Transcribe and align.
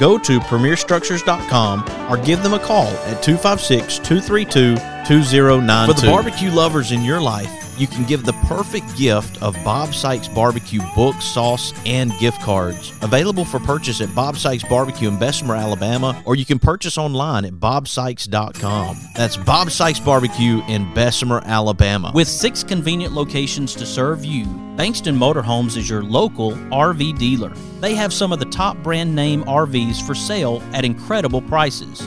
go 0.00 0.18
to 0.18 0.40
premierstructures.com 0.40 1.84
or 2.10 2.16
give 2.24 2.42
them 2.42 2.54
a 2.54 2.58
call 2.58 2.88
at 3.06 3.22
256 3.22 3.98
232 3.98 4.74
2092. 5.06 5.92
For 5.92 6.00
the 6.00 6.06
barbecue 6.06 6.50
lovers 6.50 6.90
in 6.90 7.04
your 7.04 7.20
life, 7.20 7.69
you 7.80 7.86
can 7.86 8.04
give 8.04 8.24
the 8.24 8.34
perfect 8.46 8.94
gift 8.96 9.42
of 9.42 9.56
Bob 9.64 9.94
Sykes 9.94 10.28
Barbecue 10.28 10.82
book, 10.94 11.16
sauce, 11.22 11.72
and 11.86 12.12
gift 12.18 12.40
cards. 12.42 12.92
Available 13.00 13.44
for 13.44 13.58
purchase 13.58 14.02
at 14.02 14.14
Bob 14.14 14.36
Sykes 14.36 14.64
Barbecue 14.64 15.08
in 15.08 15.18
Bessemer, 15.18 15.56
Alabama, 15.56 16.22
or 16.26 16.36
you 16.36 16.44
can 16.44 16.58
purchase 16.58 16.98
online 16.98 17.46
at 17.46 17.54
bobsykes.com. 17.54 18.98
That's 19.16 19.38
Bob 19.38 19.70
Sykes 19.70 19.98
Barbecue 19.98 20.62
in 20.68 20.92
Bessemer, 20.92 21.40
Alabama. 21.46 22.12
With 22.14 22.28
six 22.28 22.62
convenient 22.62 23.14
locations 23.14 23.74
to 23.76 23.86
serve 23.86 24.24
you, 24.24 24.44
Bankston 24.76 25.16
Motorhomes 25.16 25.76
is 25.76 25.88
your 25.88 26.02
local 26.02 26.52
RV 26.52 27.18
dealer. 27.18 27.50
They 27.80 27.94
have 27.94 28.12
some 28.12 28.32
of 28.32 28.38
the 28.38 28.46
top 28.46 28.76
brand 28.82 29.14
name 29.14 29.42
RVs 29.44 30.06
for 30.06 30.14
sale 30.14 30.62
at 30.72 30.84
incredible 30.84 31.40
prices. 31.42 32.06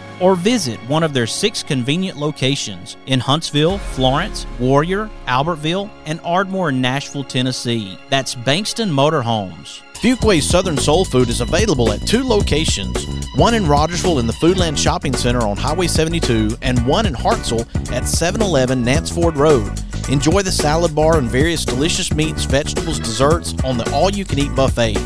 or 0.21 0.35
visit 0.35 0.79
one 0.87 1.03
of 1.03 1.13
their 1.13 1.27
six 1.27 1.63
convenient 1.63 2.17
locations 2.17 2.95
in 3.07 3.19
Huntsville, 3.19 3.77
Florence, 3.79 4.45
Warrior, 4.59 5.09
Albertville, 5.27 5.89
and 6.05 6.21
Ardmore 6.23 6.69
in 6.69 6.79
Nashville, 6.79 7.23
Tennessee. 7.23 7.97
That's 8.09 8.35
Bankston 8.35 8.91
Motorhomes. 8.91 9.81
Fuquay's 9.95 10.49
Southern 10.49 10.77
Soul 10.77 11.05
Food 11.05 11.29
is 11.29 11.41
available 11.41 11.91
at 11.91 12.07
two 12.07 12.23
locations 12.23 13.05
one 13.35 13.53
in 13.53 13.65
Rogersville 13.65 14.19
in 14.19 14.27
the 14.27 14.33
Foodland 14.33 14.77
Shopping 14.77 15.13
Center 15.13 15.39
on 15.39 15.55
Highway 15.55 15.87
72, 15.87 16.57
and 16.61 16.85
one 16.85 17.05
in 17.05 17.13
Hartselle 17.13 17.61
at 17.91 18.05
711 18.05 18.83
Nance 18.83 19.09
Ford 19.09 19.37
Road. 19.37 19.71
Enjoy 20.09 20.41
the 20.41 20.51
salad 20.51 20.93
bar 20.93 21.17
and 21.17 21.29
various 21.29 21.63
delicious 21.63 22.13
meats, 22.13 22.43
vegetables, 22.43 22.99
desserts 22.99 23.53
on 23.63 23.77
the 23.77 23.89
all 23.93 24.11
you 24.11 24.25
can 24.25 24.39
eat 24.39 24.53
buffet. 24.53 24.97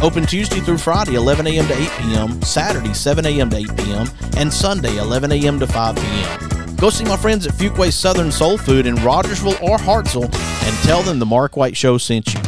Open 0.00 0.24
Tuesday 0.24 0.60
through 0.60 0.78
Friday, 0.78 1.14
11 1.14 1.46
a.m. 1.48 1.66
to 1.66 1.74
8 1.74 1.90
p.m., 1.98 2.42
Saturday, 2.42 2.94
7 2.94 3.26
a.m. 3.26 3.50
to 3.50 3.56
8 3.56 3.76
p.m., 3.76 4.08
and 4.36 4.52
Sunday, 4.52 4.96
11 4.96 5.32
a.m. 5.32 5.58
to 5.58 5.66
5 5.66 5.96
p.m. 5.96 6.76
Go 6.76 6.88
see 6.90 7.04
my 7.04 7.16
friends 7.16 7.46
at 7.46 7.54
Fuquay's 7.54 7.96
Southern 7.96 8.30
Soul 8.30 8.56
Food 8.56 8.86
in 8.86 8.94
Rogersville 8.96 9.58
or 9.60 9.76
Hartselle 9.76 10.32
and 10.64 10.76
tell 10.84 11.02
them 11.02 11.18
the 11.18 11.26
Mark 11.26 11.56
White 11.56 11.76
Show 11.76 11.98
sent 11.98 12.32
you. 12.32 12.47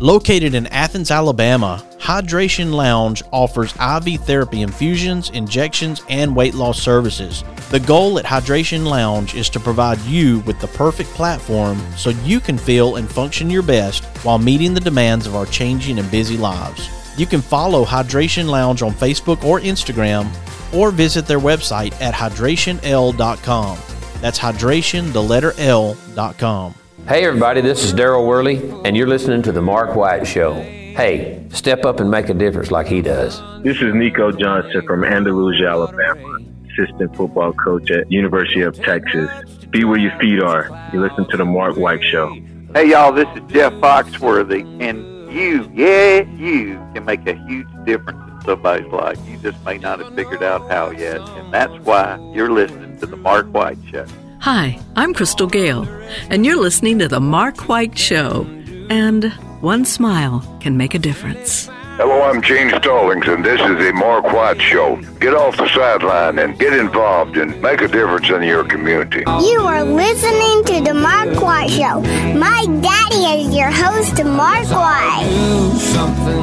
Located 0.00 0.54
in 0.54 0.66
Athens, 0.68 1.12
Alabama, 1.12 1.82
Hydration 1.98 2.72
Lounge 2.72 3.22
offers 3.30 3.72
IV 3.76 4.20
therapy 4.22 4.62
infusions, 4.62 5.30
injections, 5.30 6.02
and 6.08 6.34
weight 6.34 6.54
loss 6.54 6.80
services. 6.82 7.44
The 7.70 7.78
goal 7.78 8.18
at 8.18 8.24
Hydration 8.24 8.86
Lounge 8.86 9.34
is 9.34 9.48
to 9.50 9.60
provide 9.60 10.00
you 10.00 10.40
with 10.40 10.58
the 10.58 10.66
perfect 10.68 11.10
platform 11.10 11.80
so 11.96 12.10
you 12.10 12.40
can 12.40 12.58
feel 12.58 12.96
and 12.96 13.08
function 13.08 13.48
your 13.48 13.62
best 13.62 14.04
while 14.24 14.38
meeting 14.38 14.74
the 14.74 14.80
demands 14.80 15.26
of 15.26 15.36
our 15.36 15.46
changing 15.46 15.98
and 15.98 16.10
busy 16.10 16.36
lives. 16.36 16.90
You 17.16 17.26
can 17.26 17.40
follow 17.40 17.84
Hydration 17.84 18.48
Lounge 18.48 18.82
on 18.82 18.92
Facebook 18.92 19.44
or 19.44 19.60
Instagram 19.60 20.28
or 20.74 20.90
visit 20.90 21.26
their 21.26 21.38
website 21.38 21.98
at 22.00 22.14
hydrationl.com. 22.14 23.78
That's 24.20 24.38
hydration, 24.38 25.12
the 25.12 25.22
letter 25.22 25.52
L.com. 25.56 26.74
Hey, 27.06 27.26
everybody, 27.26 27.60
this 27.60 27.84
is 27.84 27.92
Daryl 27.92 28.26
Worley, 28.26 28.56
and 28.86 28.96
you're 28.96 29.06
listening 29.06 29.42
to 29.42 29.52
The 29.52 29.60
Mark 29.60 29.94
White 29.94 30.26
Show. 30.26 30.54
Hey, 30.54 31.46
step 31.50 31.84
up 31.84 32.00
and 32.00 32.10
make 32.10 32.30
a 32.30 32.34
difference 32.34 32.70
like 32.70 32.86
he 32.86 33.02
does. 33.02 33.42
This 33.62 33.76
is 33.82 33.92
Nico 33.94 34.32
Johnson 34.32 34.80
from 34.86 35.04
Andalusia, 35.04 35.66
Alabama, 35.66 36.38
assistant 36.70 37.14
football 37.14 37.52
coach 37.52 37.90
at 37.90 38.10
University 38.10 38.62
of 38.62 38.74
Texas. 38.82 39.28
Be 39.68 39.84
where 39.84 39.98
your 39.98 40.18
feet 40.18 40.42
are. 40.42 40.90
You 40.94 41.02
listen 41.02 41.28
to 41.28 41.36
The 41.36 41.44
Mark 41.44 41.76
White 41.76 42.02
Show. 42.02 42.32
Hey, 42.72 42.88
y'all, 42.92 43.12
this 43.12 43.28
is 43.36 43.42
Jeff 43.52 43.74
Foxworthy, 43.74 44.64
and 44.80 45.30
you, 45.30 45.70
yeah, 45.74 46.22
you 46.38 46.76
can 46.94 47.04
make 47.04 47.26
a 47.26 47.34
huge 47.34 47.68
difference 47.84 48.18
in 48.32 48.40
somebody's 48.46 48.90
life. 48.90 49.18
You 49.28 49.36
just 49.36 49.62
may 49.62 49.76
not 49.76 49.98
have 49.98 50.14
figured 50.14 50.42
out 50.42 50.70
how 50.70 50.90
yet, 50.90 51.20
and 51.20 51.52
that's 51.52 51.74
why 51.84 52.18
you're 52.32 52.50
listening 52.50 52.98
to 53.00 53.04
The 53.04 53.16
Mark 53.16 53.52
White 53.52 53.76
Show. 53.90 54.06
Hi, 54.44 54.78
I'm 54.94 55.14
Crystal 55.14 55.46
Gayle, 55.46 55.88
and 56.28 56.44
you're 56.44 56.60
listening 56.60 56.98
to 56.98 57.08
The 57.08 57.18
Mark 57.18 57.66
White 57.66 57.96
Show. 57.96 58.42
And 58.90 59.32
one 59.62 59.86
smile 59.86 60.58
can 60.60 60.76
make 60.76 60.92
a 60.92 60.98
difference. 60.98 61.70
Hello, 61.96 62.20
I'm 62.24 62.42
Gene 62.42 62.68
Stallings, 62.68 63.26
and 63.26 63.42
this 63.42 63.58
is 63.58 63.78
the 63.78 63.92
Mark 63.94 64.26
White 64.34 64.60
Show. 64.60 64.96
Get 65.18 65.32
off 65.32 65.56
the 65.56 65.66
sideline 65.68 66.38
and 66.38 66.58
get 66.58 66.74
involved 66.74 67.38
and 67.38 67.58
make 67.62 67.80
a 67.80 67.88
difference 67.88 68.28
in 68.28 68.42
your 68.42 68.64
community. 68.64 69.20
You 69.20 69.62
are 69.62 69.82
listening 69.82 70.64
to 70.64 70.90
The 70.90 70.92
Mark 70.92 71.40
White 71.40 71.70
Show. 71.70 72.02
My 72.38 72.66
daddy 72.82 73.46
is 73.46 73.56
your 73.56 73.70
host, 73.70 74.22
Mark 74.22 74.68
White. 74.68 75.74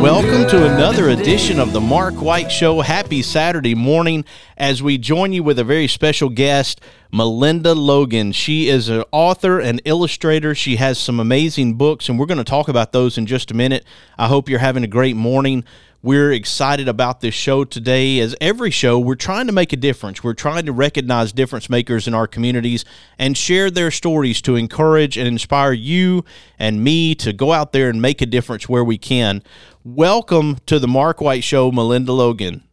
Welcome 0.02 0.50
to 0.50 0.74
another 0.74 1.10
edition 1.10 1.60
of 1.60 1.72
the 1.72 1.82
Mark 1.82 2.16
White 2.16 2.52
Show. 2.52 2.82
Happy 2.82 3.22
Saturday 3.22 3.76
morning 3.76 4.26
as 4.58 4.82
we 4.82 4.98
join 4.98 5.34
you 5.34 5.44
with 5.44 5.60
a 5.60 5.64
very 5.64 5.88
special 5.88 6.30
guest, 6.30 6.82
Melinda 7.14 7.74
Logan. 7.74 8.32
She 8.32 8.70
is 8.70 8.88
an 8.88 9.04
author 9.12 9.60
and 9.60 9.82
illustrator. 9.84 10.56
She 10.56 10.78
has 10.78 10.98
some 10.98 11.20
amazing 11.20 11.74
books, 11.74 12.08
and 12.08 12.18
we're 12.18 12.26
going 12.26 12.38
to 12.38 12.44
talk 12.46 12.70
about 12.70 12.94
those 12.94 13.18
in 13.18 13.26
just 13.26 13.52
a 13.52 13.54
minute. 13.54 13.86
I 14.18 14.28
hope 14.28 14.48
you're 14.48 14.60
having 14.60 14.86
a 14.86 14.88
great 14.88 15.18
morning. 15.18 15.66
We're 16.02 16.32
excited 16.32 16.88
about 16.88 17.20
this 17.20 17.36
show 17.36 17.66
today. 17.66 18.20
As 18.20 18.34
every 18.40 18.72
show, 18.72 18.98
we're 18.98 19.16
trying 19.16 19.48
to 19.48 19.52
make 19.52 19.74
a 19.74 19.76
difference. 19.76 20.24
We're 20.24 20.34
trying 20.34 20.66
to 20.68 20.72
recognize 20.72 21.34
difference 21.34 21.70
makers 21.70 22.08
in 22.08 22.14
our 22.14 22.28
communities 22.28 22.86
and 23.20 23.38
share 23.38 23.70
their 23.70 23.92
stories 23.92 24.42
to 24.44 24.56
encourage 24.56 25.18
and 25.18 25.28
inspire 25.28 25.74
you 25.74 26.24
and 26.58 26.82
me 26.82 27.14
to 27.16 27.34
go 27.34 27.52
out 27.52 27.74
there 27.74 27.90
and 27.90 28.02
make 28.02 28.22
a 28.22 28.26
difference 28.26 28.70
where 28.70 28.86
we 28.86 28.98
can. 28.98 29.44
Welcome 29.84 30.60
to 30.66 30.80
the 30.80 30.88
Mark 30.88 31.20
White 31.20 31.44
Show, 31.44 31.74
Melinda 31.74 32.14
Logan. 32.14 32.64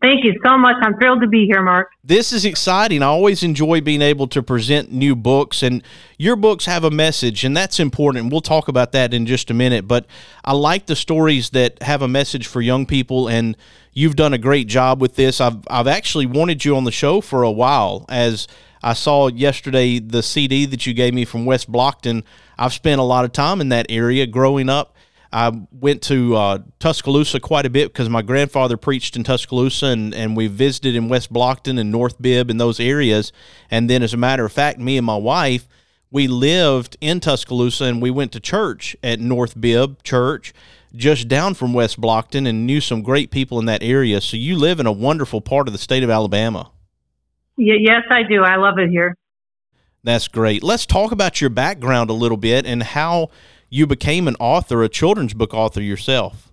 Thank 0.00 0.24
you 0.24 0.34
so 0.44 0.56
much. 0.58 0.76
I'm 0.82 0.96
thrilled 0.98 1.20
to 1.22 1.28
be 1.28 1.46
here, 1.46 1.62
Mark. 1.62 1.90
This 2.04 2.32
is 2.32 2.44
exciting. 2.44 3.02
I 3.02 3.06
always 3.06 3.42
enjoy 3.42 3.80
being 3.80 4.02
able 4.02 4.26
to 4.28 4.42
present 4.42 4.92
new 4.92 5.14
books, 5.14 5.62
and 5.62 5.82
your 6.18 6.36
books 6.36 6.66
have 6.66 6.84
a 6.84 6.90
message, 6.90 7.44
and 7.44 7.56
that's 7.56 7.78
important. 7.80 8.32
We'll 8.32 8.40
talk 8.40 8.68
about 8.68 8.92
that 8.92 9.14
in 9.14 9.26
just 9.26 9.50
a 9.50 9.54
minute. 9.54 9.86
But 9.86 10.06
I 10.44 10.52
like 10.52 10.86
the 10.86 10.96
stories 10.96 11.50
that 11.50 11.82
have 11.82 12.02
a 12.02 12.08
message 12.08 12.46
for 12.46 12.60
young 12.60 12.86
people, 12.86 13.28
and 13.28 13.56
you've 13.92 14.16
done 14.16 14.32
a 14.32 14.38
great 14.38 14.66
job 14.66 15.00
with 15.00 15.16
this. 15.16 15.40
I've, 15.40 15.58
I've 15.68 15.86
actually 15.86 16.26
wanted 16.26 16.64
you 16.64 16.76
on 16.76 16.84
the 16.84 16.92
show 16.92 17.20
for 17.20 17.42
a 17.42 17.50
while 17.50 18.04
as 18.08 18.48
I 18.82 18.94
saw 18.94 19.28
yesterday 19.28 20.00
the 20.00 20.22
CD 20.22 20.66
that 20.66 20.86
you 20.86 20.94
gave 20.94 21.14
me 21.14 21.24
from 21.24 21.44
West 21.44 21.70
Blockton. 21.70 22.24
I've 22.58 22.72
spent 22.72 23.00
a 23.00 23.04
lot 23.04 23.24
of 23.24 23.32
time 23.32 23.60
in 23.60 23.68
that 23.68 23.86
area 23.88 24.26
growing 24.26 24.68
up 24.68 24.96
I 25.32 25.52
went 25.72 26.02
to 26.02 26.36
uh, 26.36 26.58
Tuscaloosa 26.78 27.40
quite 27.40 27.64
a 27.64 27.70
bit 27.70 27.92
because 27.92 28.08
my 28.08 28.22
grandfather 28.22 28.76
preached 28.76 29.16
in 29.16 29.24
Tuscaloosa, 29.24 29.86
and, 29.86 30.14
and 30.14 30.36
we 30.36 30.46
visited 30.46 30.94
in 30.94 31.08
West 31.08 31.32
Blockton 31.32 31.78
and 31.80 31.90
North 31.90 32.20
Bibb 32.20 32.50
and 32.50 32.60
those 32.60 32.78
areas. 32.78 33.32
And 33.70 33.88
then, 33.88 34.02
as 34.02 34.12
a 34.12 34.18
matter 34.18 34.44
of 34.44 34.52
fact, 34.52 34.78
me 34.78 34.98
and 34.98 35.06
my 35.06 35.16
wife, 35.16 35.66
we 36.12 36.28
lived 36.28 36.98
in 37.00 37.20
Tuscaloosa 37.20 37.84
and 37.84 38.02
we 38.02 38.10
went 38.10 38.32
to 38.32 38.40
church 38.40 38.94
at 39.02 39.18
North 39.18 39.58
Bibb 39.58 40.02
Church 40.02 40.52
just 40.94 41.26
down 41.26 41.54
from 41.54 41.72
West 41.72 41.98
Blockton 41.98 42.46
and 42.46 42.66
knew 42.66 42.82
some 42.82 43.00
great 43.02 43.30
people 43.30 43.58
in 43.58 43.64
that 43.64 43.82
area. 43.82 44.20
So 44.20 44.36
you 44.36 44.56
live 44.56 44.78
in 44.78 44.86
a 44.86 44.92
wonderful 44.92 45.40
part 45.40 45.68
of 45.68 45.72
the 45.72 45.78
state 45.78 46.02
of 46.02 46.10
Alabama. 46.10 46.70
yes, 47.78 48.02
I 48.10 48.24
do. 48.24 48.42
I 48.42 48.56
love 48.56 48.78
it 48.78 48.90
here. 48.90 49.16
That's 50.04 50.28
great. 50.28 50.62
Let's 50.62 50.84
talk 50.84 51.12
about 51.12 51.40
your 51.40 51.48
background 51.48 52.10
a 52.10 52.14
little 52.14 52.36
bit 52.36 52.66
and 52.66 52.82
how 52.82 53.30
you 53.72 53.86
became 53.86 54.28
an 54.28 54.36
author, 54.38 54.82
a 54.82 54.88
children's 54.88 55.32
book 55.32 55.54
author 55.54 55.80
yourself. 55.80 56.52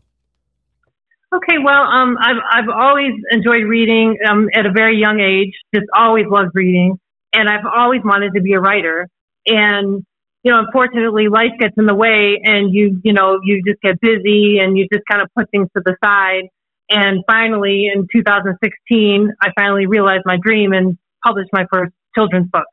Okay, 1.36 1.58
well, 1.64 1.84
um, 1.84 2.18
I've 2.20 2.42
I've 2.50 2.70
always 2.70 3.12
enjoyed 3.30 3.66
reading 3.66 4.18
um, 4.28 4.48
at 4.56 4.66
a 4.66 4.72
very 4.72 4.98
young 4.98 5.20
age. 5.20 5.54
Just 5.76 5.86
always 5.94 6.26
loved 6.28 6.52
reading, 6.54 6.98
and 7.34 7.50
I've 7.50 7.66
always 7.66 8.02
wanted 8.04 8.34
to 8.36 8.42
be 8.42 8.54
a 8.54 8.60
writer. 8.60 9.08
And 9.46 10.06
you 10.44 10.52
know, 10.52 10.60
unfortunately, 10.60 11.28
life 11.28 11.52
gets 11.60 11.76
in 11.78 11.86
the 11.86 11.94
way, 11.94 12.40
and 12.42 12.74
you 12.74 13.00
you 13.04 13.12
know 13.12 13.40
you 13.44 13.62
just 13.68 13.82
get 13.82 14.00
busy, 14.00 14.60
and 14.60 14.78
you 14.78 14.88
just 14.92 15.04
kind 15.12 15.22
of 15.22 15.28
put 15.38 15.52
things 15.52 15.68
to 15.76 15.84
the 15.86 15.98
side. 16.04 16.48
And 16.90 17.24
finally, 17.30 17.92
in 17.94 18.08
2016, 18.12 19.34
I 19.42 19.50
finally 19.56 19.86
realized 19.86 20.24
my 20.26 20.38
dream 20.42 20.72
and 20.72 20.98
published 21.24 21.50
my 21.52 21.66
first 21.72 21.92
children's 22.16 22.50
book 22.50 22.66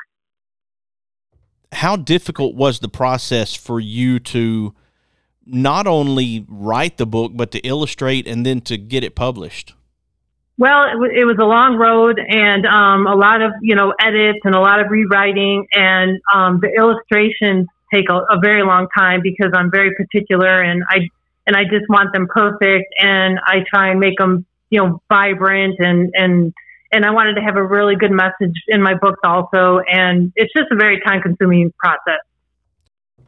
how 1.72 1.96
difficult 1.96 2.54
was 2.54 2.80
the 2.80 2.88
process 2.88 3.54
for 3.54 3.80
you 3.80 4.18
to 4.18 4.74
not 5.46 5.86
only 5.86 6.44
write 6.48 6.96
the 6.96 7.06
book 7.06 7.32
but 7.34 7.52
to 7.52 7.60
illustrate 7.60 8.26
and 8.26 8.44
then 8.44 8.60
to 8.62 8.76
get 8.76 9.04
it 9.04 9.14
published? 9.14 9.74
Well, 10.58 10.84
it, 10.84 10.92
w- 10.92 11.12
it 11.14 11.24
was 11.24 11.36
a 11.38 11.44
long 11.44 11.76
road 11.76 12.18
and 12.18 12.64
um, 12.66 13.06
a 13.06 13.14
lot 13.14 13.42
of 13.42 13.52
you 13.60 13.74
know 13.74 13.92
edits 14.00 14.40
and 14.44 14.54
a 14.54 14.60
lot 14.60 14.80
of 14.80 14.90
rewriting, 14.90 15.66
and 15.72 16.18
um, 16.34 16.60
the 16.60 16.68
illustrations 16.68 17.68
take 17.92 18.08
a, 18.10 18.14
a 18.14 18.40
very 18.42 18.62
long 18.62 18.88
time 18.96 19.20
because 19.22 19.52
I'm 19.54 19.70
very 19.70 19.94
particular 19.94 20.56
and 20.56 20.82
I 20.88 21.08
and 21.46 21.54
I 21.56 21.64
just 21.64 21.88
want 21.88 22.12
them 22.12 22.26
perfect, 22.26 22.86
and 22.98 23.38
I 23.46 23.64
try 23.68 23.90
and 23.90 24.00
make 24.00 24.16
them 24.18 24.46
you 24.70 24.80
know 24.80 25.02
vibrant 25.10 25.76
and 25.78 26.10
and 26.14 26.54
and 26.96 27.04
I 27.04 27.10
wanted 27.10 27.34
to 27.34 27.42
have 27.42 27.56
a 27.56 27.62
really 27.62 27.94
good 27.94 28.10
message 28.10 28.54
in 28.68 28.80
my 28.82 28.94
books 28.94 29.20
also. 29.22 29.80
And 29.80 30.32
it's 30.34 30.52
just 30.56 30.68
a 30.72 30.76
very 30.76 30.98
time 31.00 31.20
consuming 31.20 31.72
process. 31.78 32.20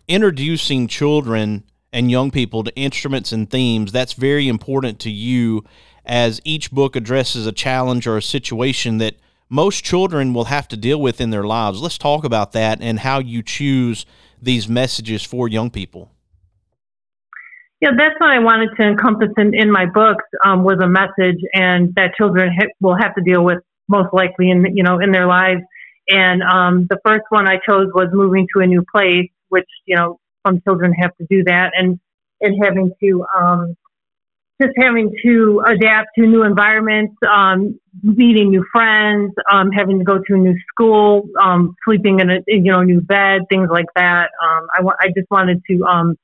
Introducing 0.09 0.89
children 0.89 1.65
and 1.93 2.11
young 2.11 2.31
people 2.31 2.65
to 2.65 2.75
instruments 2.75 3.31
and 3.31 3.49
themes, 3.49 3.93
that's 3.93 4.15
very 4.15 4.49
important 4.49 4.99
to 5.01 5.11
you 5.11 5.65
as 6.07 6.41
each 6.45 6.71
book 6.71 6.97
addresses 6.97 7.47
a 7.47 7.53
challenge 7.53 8.07
or 8.07 8.17
a 8.17 8.23
situation 8.23 8.97
that 8.99 9.17
most 9.51 9.85
children 9.85 10.33
will 10.33 10.47
have 10.47 10.67
to 10.69 10.77
deal 10.77 11.01
with 11.01 11.21
in 11.21 11.29
their 11.29 11.45
lives. 11.45 11.83
Let's 11.83 11.99
talk 11.99 12.25
about 12.25 12.53
that 12.53 12.81
and 12.81 13.01
how 13.01 13.19
you 13.19 13.43
choose 13.43 14.07
these 14.41 14.67
messages 14.67 15.23
for 15.25 15.47
young 15.47 15.69
people. 15.71 16.11
Yeah, 17.81 17.91
that's 17.97 18.19
what 18.19 18.31
I 18.31 18.41
wanted 18.41 18.71
to 18.77 18.83
encompass 18.83 19.29
in, 19.37 19.55
in 19.55 19.71
my 19.71 19.87
books 19.87 20.25
um, 20.45 20.65
was 20.65 20.79
a 20.83 20.89
message, 20.89 21.39
and 21.55 21.95
that 21.95 22.15
children 22.17 22.51
ha- 22.53 22.67
will 22.81 22.97
have 22.97 23.15
to 23.15 23.23
deal 23.23 23.45
with 23.45 23.59
most 23.89 24.13
likely 24.13 24.51
in 24.51 24.77
you 24.77 24.83
know 24.83 24.99
in 24.99 25.13
their 25.13 25.27
lives. 25.27 25.61
And 26.09 26.43
um, 26.43 26.87
the 26.91 26.99
first 27.05 27.25
one 27.29 27.47
I 27.47 27.59
chose 27.65 27.89
was 27.95 28.09
moving 28.13 28.49
to 28.57 28.63
a 28.63 28.67
new 28.67 28.85
place, 28.93 29.31
which 29.49 29.69
you 29.87 29.95
know 29.95 30.19
some 30.45 30.61
children 30.63 30.93
have 30.95 31.15
to 31.19 31.27
do 31.31 31.45
that, 31.45 31.71
and 31.77 32.01
and 32.41 32.57
having 32.65 32.91
to 33.01 33.25
um, 33.39 33.77
just 34.61 34.73
having 34.77 35.15
to 35.23 35.63
adapt 35.69 36.09
to 36.19 36.27
new 36.27 36.43
environments, 36.43 37.15
um, 37.31 37.79
meeting 38.03 38.51
new 38.51 38.65
friends, 38.73 39.33
um, 39.53 39.71
having 39.71 40.01
to 40.01 40.05
go 40.05 40.19
to 40.19 40.35
a 40.35 40.37
new 40.37 40.57
school, 40.69 41.29
um, 41.41 41.77
sleeping 41.85 42.19
in 42.19 42.29
a 42.31 42.39
you 42.49 42.73
know 42.73 42.83
new 42.83 43.01
bed, 43.01 43.43
things 43.49 43.69
like 43.71 43.87
that. 43.95 44.31
Um, 44.43 44.67
I, 45.01 45.09
just 45.17 45.31
wanted 45.31 45.63
to 45.71 45.85
um, 45.85 46.17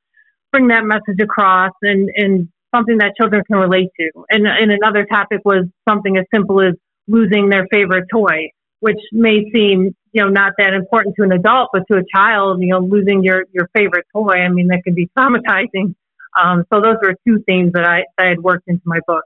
bring 0.54 0.68
that 0.68 0.84
message 0.84 1.20
across 1.20 1.72
and, 1.82 2.08
and 2.14 2.48
something 2.72 2.98
that 2.98 3.14
children 3.16 3.42
can 3.44 3.56
relate 3.56 3.88
to. 3.98 4.24
And, 4.30 4.46
and 4.46 4.70
another 4.70 5.04
topic 5.04 5.40
was 5.44 5.64
something 5.88 6.16
as 6.16 6.24
simple 6.32 6.60
as 6.60 6.74
losing 7.08 7.48
their 7.48 7.66
favorite 7.72 8.04
toy, 8.12 8.50
which 8.78 9.00
may 9.10 9.50
seem, 9.52 9.96
you 10.12 10.22
know, 10.22 10.28
not 10.28 10.52
that 10.58 10.72
important 10.72 11.16
to 11.16 11.24
an 11.24 11.32
adult, 11.32 11.70
but 11.72 11.82
to 11.90 11.98
a 11.98 12.02
child, 12.14 12.62
you 12.62 12.68
know, 12.68 12.78
losing 12.78 13.24
your, 13.24 13.46
your 13.50 13.68
favorite 13.76 14.06
toy, 14.12 14.34
I 14.34 14.48
mean, 14.48 14.68
that 14.68 14.82
can 14.84 14.94
be 14.94 15.10
traumatizing. 15.18 15.96
Um, 16.40 16.64
so 16.72 16.80
those 16.80 16.96
were 17.02 17.16
two 17.26 17.42
themes 17.48 17.72
that 17.74 17.84
I, 17.84 18.04
that 18.16 18.26
I 18.26 18.28
had 18.28 18.40
worked 18.40 18.68
into 18.68 18.82
my 18.84 19.00
book. 19.08 19.24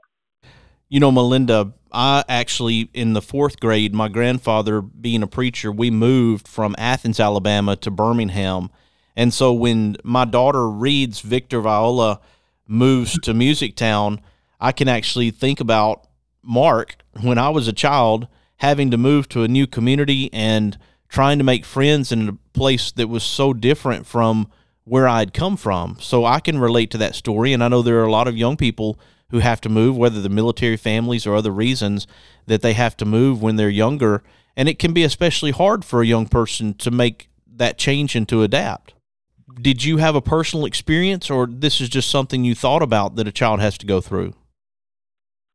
You 0.87 0.99
know, 0.99 1.11
Melinda, 1.11 1.73
I 1.91 2.23
actually, 2.27 2.89
in 2.95 3.13
the 3.13 3.21
fourth 3.21 3.59
grade, 3.59 3.93
my 3.93 4.07
grandfather 4.07 4.81
being 4.81 5.21
a 5.21 5.27
preacher, 5.27 5.71
we 5.71 5.91
moved 5.91 6.47
from 6.47 6.75
Athens, 6.79 7.19
Alabama 7.19 7.75
to 7.75 7.91
Birmingham 7.91 8.71
and 9.19 9.33
so 9.33 9.51
when 9.51 9.97
my 10.01 10.23
daughter 10.23 10.69
reads 10.69 11.19
Victor 11.19 11.59
Viola 11.59 12.21
moves 12.65 13.19
to 13.19 13.33
Music 13.33 13.75
Town, 13.75 14.21
I 14.61 14.71
can 14.71 14.87
actually 14.87 15.29
think 15.29 15.59
about 15.59 16.07
Mark 16.41 16.95
when 17.19 17.37
I 17.37 17.49
was 17.49 17.67
a 17.67 17.73
child 17.73 18.29
having 18.59 18.91
to 18.91 18.97
move 18.97 19.27
to 19.29 19.43
a 19.43 19.49
new 19.49 19.67
community 19.67 20.29
and 20.31 20.77
trying 21.09 21.37
to 21.37 21.43
make 21.43 21.65
friends 21.65 22.13
in 22.13 22.29
a 22.29 22.37
place 22.53 22.93
that 22.93 23.09
was 23.09 23.23
so 23.23 23.51
different 23.51 24.07
from 24.07 24.47
where 24.85 25.05
I'd 25.05 25.33
come 25.33 25.57
from. 25.57 25.97
So 25.99 26.23
I 26.23 26.39
can 26.39 26.57
relate 26.57 26.89
to 26.91 26.97
that 26.99 27.13
story. 27.13 27.51
And 27.51 27.61
I 27.61 27.67
know 27.67 27.81
there 27.81 27.99
are 27.99 28.07
a 28.07 28.11
lot 28.11 28.29
of 28.29 28.37
young 28.37 28.55
people 28.55 28.97
who 29.31 29.39
have 29.39 29.59
to 29.61 29.69
move, 29.69 29.97
whether 29.97 30.21
the 30.21 30.29
military 30.29 30.77
families 30.77 31.27
or 31.27 31.35
other 31.35 31.51
reasons 31.51 32.07
that 32.45 32.61
they 32.61 32.71
have 32.71 32.95
to 32.95 33.05
move 33.05 33.41
when 33.41 33.57
they're 33.57 33.69
younger. 33.69 34.23
And 34.55 34.69
it 34.69 34.79
can 34.79 34.93
be 34.93 35.03
especially 35.03 35.51
hard 35.51 35.83
for 35.83 36.01
a 36.01 36.07
young 36.07 36.25
person 36.25 36.73
to 36.75 36.89
make 36.89 37.27
that 37.45 37.77
change 37.77 38.15
and 38.15 38.25
to 38.29 38.43
adapt 38.43 38.93
did 39.61 39.83
you 39.83 39.97
have 39.97 40.15
a 40.15 40.21
personal 40.21 40.65
experience 40.65 41.29
or 41.29 41.47
this 41.47 41.81
is 41.81 41.89
just 41.89 42.09
something 42.09 42.43
you 42.43 42.55
thought 42.55 42.81
about 42.81 43.15
that 43.15 43.27
a 43.27 43.31
child 43.31 43.59
has 43.59 43.77
to 43.79 43.85
go 43.85 44.01
through? 44.01 44.33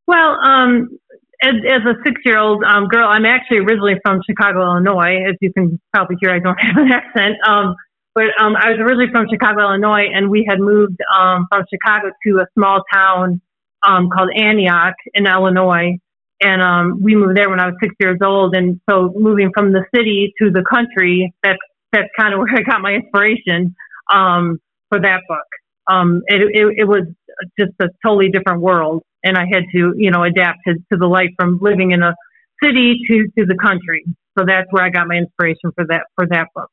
Well, 0.07 0.37
um, 0.45 0.99
as, 1.43 1.55
as, 1.69 1.81
a 1.83 1.95
six 2.05 2.21
year 2.25 2.39
old 2.39 2.63
um, 2.65 2.89
girl, 2.89 3.09
I'm 3.09 3.25
actually 3.25 3.59
originally 3.59 3.95
from 4.05 4.21
Chicago, 4.29 4.63
Illinois. 4.63 5.25
As 5.29 5.37
you 5.41 5.53
can 5.53 5.81
probably 5.93 6.17
hear, 6.21 6.31
I 6.31 6.39
don't 6.39 6.57
have 6.61 6.77
an 6.77 6.93
accent. 6.93 7.37
Um, 7.47 7.75
but 8.15 8.27
um, 8.39 8.55
I 8.57 8.71
was 8.71 8.79
originally 8.81 9.11
from 9.11 9.27
Chicago, 9.31 9.63
Illinois, 9.63 10.07
and 10.15 10.31
we 10.31 10.47
had 10.49 10.61
moved 10.61 10.99
um, 11.13 11.47
from 11.51 11.65
Chicago 11.69 12.11
to 12.27 12.39
a 12.39 12.47
small 12.55 12.83
town 12.93 13.41
um, 13.87 14.09
called 14.09 14.31
Antioch 14.37 14.95
in 15.15 15.27
Illinois. 15.27 15.99
And 16.41 17.03
we 17.03 17.17
moved 17.17 17.37
there 17.37 17.49
when 17.49 17.59
I 17.59 17.67
was 17.67 17.75
six 17.83 17.95
years 17.99 18.19
old. 18.23 18.55
And 18.55 18.81
so 18.89 19.13
moving 19.17 19.51
from 19.55 19.73
the 19.73 19.85
city 19.95 20.33
to 20.41 20.51
the 20.51 20.63
country, 20.63 21.33
that's, 21.43 21.59
that's 21.93 22.09
kind 22.19 22.35
of 22.35 22.41
where 22.41 22.55
I 22.55 22.63
got 22.63 22.83
my 22.83 22.93
inspiration 22.93 23.75
um, 24.13 24.59
for 24.89 25.01
that 25.01 25.21
book. 25.29 25.47
Um, 25.87 26.23
it, 26.27 26.41
it, 26.41 26.79
it, 26.79 26.85
was 26.85 27.03
just 27.59 27.73
a 27.81 27.89
totally 28.05 28.31
different 28.31 28.63
world, 28.63 29.03
and 29.23 29.37
I 29.37 29.45
had 29.53 29.65
to, 29.75 29.93
you 29.97 30.11
know, 30.11 30.23
adapt 30.25 30.59
to, 30.67 30.75
to 30.75 30.99
the 30.99 31.07
life 31.07 31.31
from 31.39 31.59
living 31.61 31.91
in 31.91 32.03
a 32.03 32.15
city 32.63 32.99
to, 33.09 33.25
to 33.39 33.47
the 33.47 33.57
country. 33.63 34.05
So 34.39 34.45
that's 34.47 34.67
where 34.71 34.85
I 34.85 34.91
got 34.91 35.07
my 35.07 35.17
inspiration 35.17 35.73
for 35.75 35.85
that 35.89 36.07
for 36.17 36.27
that 36.29 36.49
book. 36.55 36.71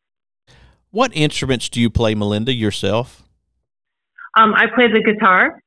What 0.92 1.16
instruments 1.16 1.70
do 1.70 1.80
you 1.80 1.90
play, 1.90 2.16
Melinda, 2.16 2.54
yourself? 2.54 3.24
Um, 4.38 4.54
I 4.54 4.66
play 4.74 4.88
the 4.88 5.02
guitar. 5.04 5.62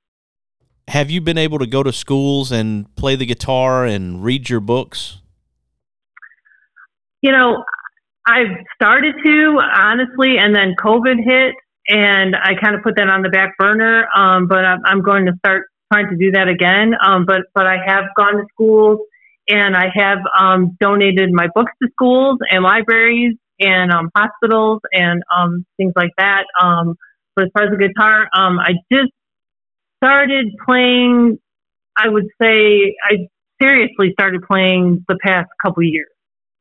Have 0.88 1.10
you 1.10 1.20
been 1.20 1.38
able 1.38 1.58
to 1.58 1.66
go 1.66 1.82
to 1.82 1.92
schools 1.92 2.52
and 2.52 2.94
play 2.96 3.16
the 3.16 3.24
guitar 3.24 3.84
and 3.84 4.22
read 4.22 4.50
your 4.50 4.60
books? 4.60 5.20
You 7.22 7.32
know, 7.32 7.64
I've 8.26 8.64
started 8.74 9.14
to 9.24 9.60
honestly, 9.74 10.38
and 10.38 10.54
then 10.54 10.74
COVID 10.82 11.22
hit, 11.24 11.54
and 11.88 12.34
I 12.34 12.54
kind 12.60 12.74
of 12.74 12.82
put 12.82 12.96
that 12.96 13.08
on 13.08 13.22
the 13.22 13.28
back 13.28 13.52
burner. 13.58 14.08
Um, 14.16 14.46
but 14.48 14.64
I'm, 14.64 15.02
going 15.02 15.26
to 15.26 15.32
start 15.38 15.66
trying 15.92 16.08
to 16.08 16.16
do 16.16 16.30
that 16.32 16.48
again. 16.48 16.94
Um, 17.04 17.26
but 17.26 17.42
but 17.54 17.66
I 17.66 17.76
have 17.86 18.04
gone 18.16 18.34
to 18.34 18.44
schools, 18.52 19.00
and 19.48 19.76
I 19.76 19.86
have 19.94 20.18
um, 20.38 20.76
donated 20.80 21.30
my 21.32 21.48
books 21.54 21.72
to 21.82 21.88
schools 21.92 22.38
and 22.50 22.64
libraries 22.64 23.36
and 23.60 23.92
um, 23.92 24.10
hospitals 24.16 24.80
and 24.92 25.22
um, 25.34 25.66
things 25.76 25.92
like 25.94 26.12
that. 26.16 26.44
Um, 26.60 26.96
but 27.36 27.46
as 27.46 27.50
far 27.52 27.64
as 27.64 27.70
the 27.70 27.76
guitar, 27.76 28.28
I 28.32 28.72
just 28.90 29.12
started 30.02 30.46
playing. 30.64 31.38
I 31.96 32.08
would 32.08 32.26
say 32.40 32.96
I 33.04 33.28
seriously 33.60 34.12
started 34.12 34.42
playing 34.42 35.04
the 35.08 35.18
past 35.22 35.48
couple 35.62 35.82
years. 35.82 36.08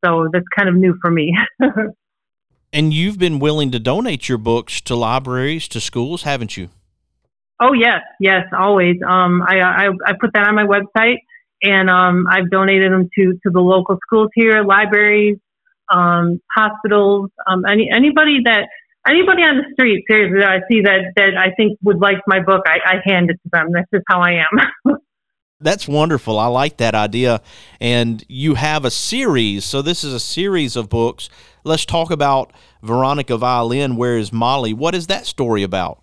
So 0.03 0.27
that's 0.31 0.45
kind 0.55 0.69
of 0.69 0.75
new 0.75 0.95
for 1.01 1.09
me. 1.11 1.33
and 2.73 2.93
you've 2.93 3.17
been 3.17 3.39
willing 3.39 3.71
to 3.71 3.79
donate 3.79 4.27
your 4.27 4.37
books 4.37 4.81
to 4.81 4.95
libraries, 4.95 5.67
to 5.69 5.79
schools, 5.79 6.23
haven't 6.23 6.57
you? 6.57 6.69
Oh 7.59 7.73
yes, 7.73 8.01
yes, 8.19 8.43
always. 8.57 8.97
Um, 9.07 9.41
I, 9.41 9.61
I 9.61 9.87
I 10.05 10.13
put 10.19 10.33
that 10.33 10.47
on 10.47 10.55
my 10.55 10.65
website, 10.65 11.17
and 11.61 11.89
um, 11.89 12.25
I've 12.29 12.49
donated 12.49 12.91
them 12.91 13.09
to 13.15 13.33
to 13.43 13.49
the 13.51 13.61
local 13.61 13.97
schools 14.05 14.29
here, 14.33 14.63
libraries, 14.63 15.37
um, 15.89 16.41
hospitals, 16.53 17.29
um, 17.47 17.63
any 17.69 17.89
anybody 17.93 18.39
that 18.45 18.67
anybody 19.07 19.43
on 19.43 19.57
the 19.57 19.63
street. 19.73 20.03
Seriously, 20.09 20.39
that 20.39 20.49
I 20.49 20.59
see 20.69 20.81
that 20.81 21.13
that 21.15 21.37
I 21.37 21.53
think 21.55 21.77
would 21.83 21.99
like 22.01 22.17
my 22.27 22.41
book, 22.41 22.63
I, 22.65 22.79
I 22.85 22.95
hand 23.05 23.29
it 23.29 23.39
to 23.43 23.49
them. 23.53 23.67
That's 23.71 23.89
just 23.93 24.03
how 24.09 24.19
I 24.19 24.43
am. 24.51 24.97
That's 25.63 25.87
wonderful. 25.87 26.37
I 26.37 26.47
like 26.47 26.77
that 26.77 26.93
idea. 26.93 27.41
And 27.79 28.23
you 28.27 28.55
have 28.55 28.85
a 28.85 28.91
series. 28.91 29.65
So 29.65 29.81
this 29.81 30.03
is 30.03 30.13
a 30.13 30.19
series 30.19 30.75
of 30.75 30.89
books. 30.89 31.29
Let's 31.63 31.85
talk 31.85 32.11
about 32.11 32.51
Veronica 32.81 33.37
Violin. 33.37 33.95
Where 33.95 34.17
is 34.17 34.33
Molly? 34.33 34.73
What 34.73 34.93
is 34.93 35.07
that 35.07 35.25
story 35.25 35.63
about? 35.63 36.01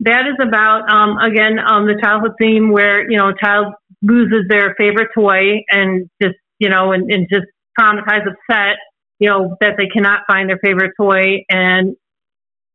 That 0.00 0.26
is 0.26 0.36
about 0.40 0.90
um, 0.90 1.16
again 1.18 1.58
um, 1.58 1.86
the 1.86 1.98
childhood 2.02 2.32
theme 2.38 2.70
where 2.70 3.10
you 3.10 3.16
know 3.16 3.28
a 3.28 3.38
child 3.38 3.72
loses 4.02 4.44
their 4.48 4.74
favorite 4.76 5.08
toy 5.14 5.64
and 5.70 6.10
just 6.20 6.34
you 6.58 6.68
know 6.68 6.92
and, 6.92 7.10
and 7.10 7.26
just 7.32 7.46
traumatized, 7.78 8.26
upset, 8.26 8.76
you 9.18 9.28
know 9.30 9.56
that 9.60 9.74
they 9.78 9.86
cannot 9.86 10.20
find 10.26 10.50
their 10.50 10.58
favorite 10.62 10.92
toy, 11.00 11.44
and 11.48 11.96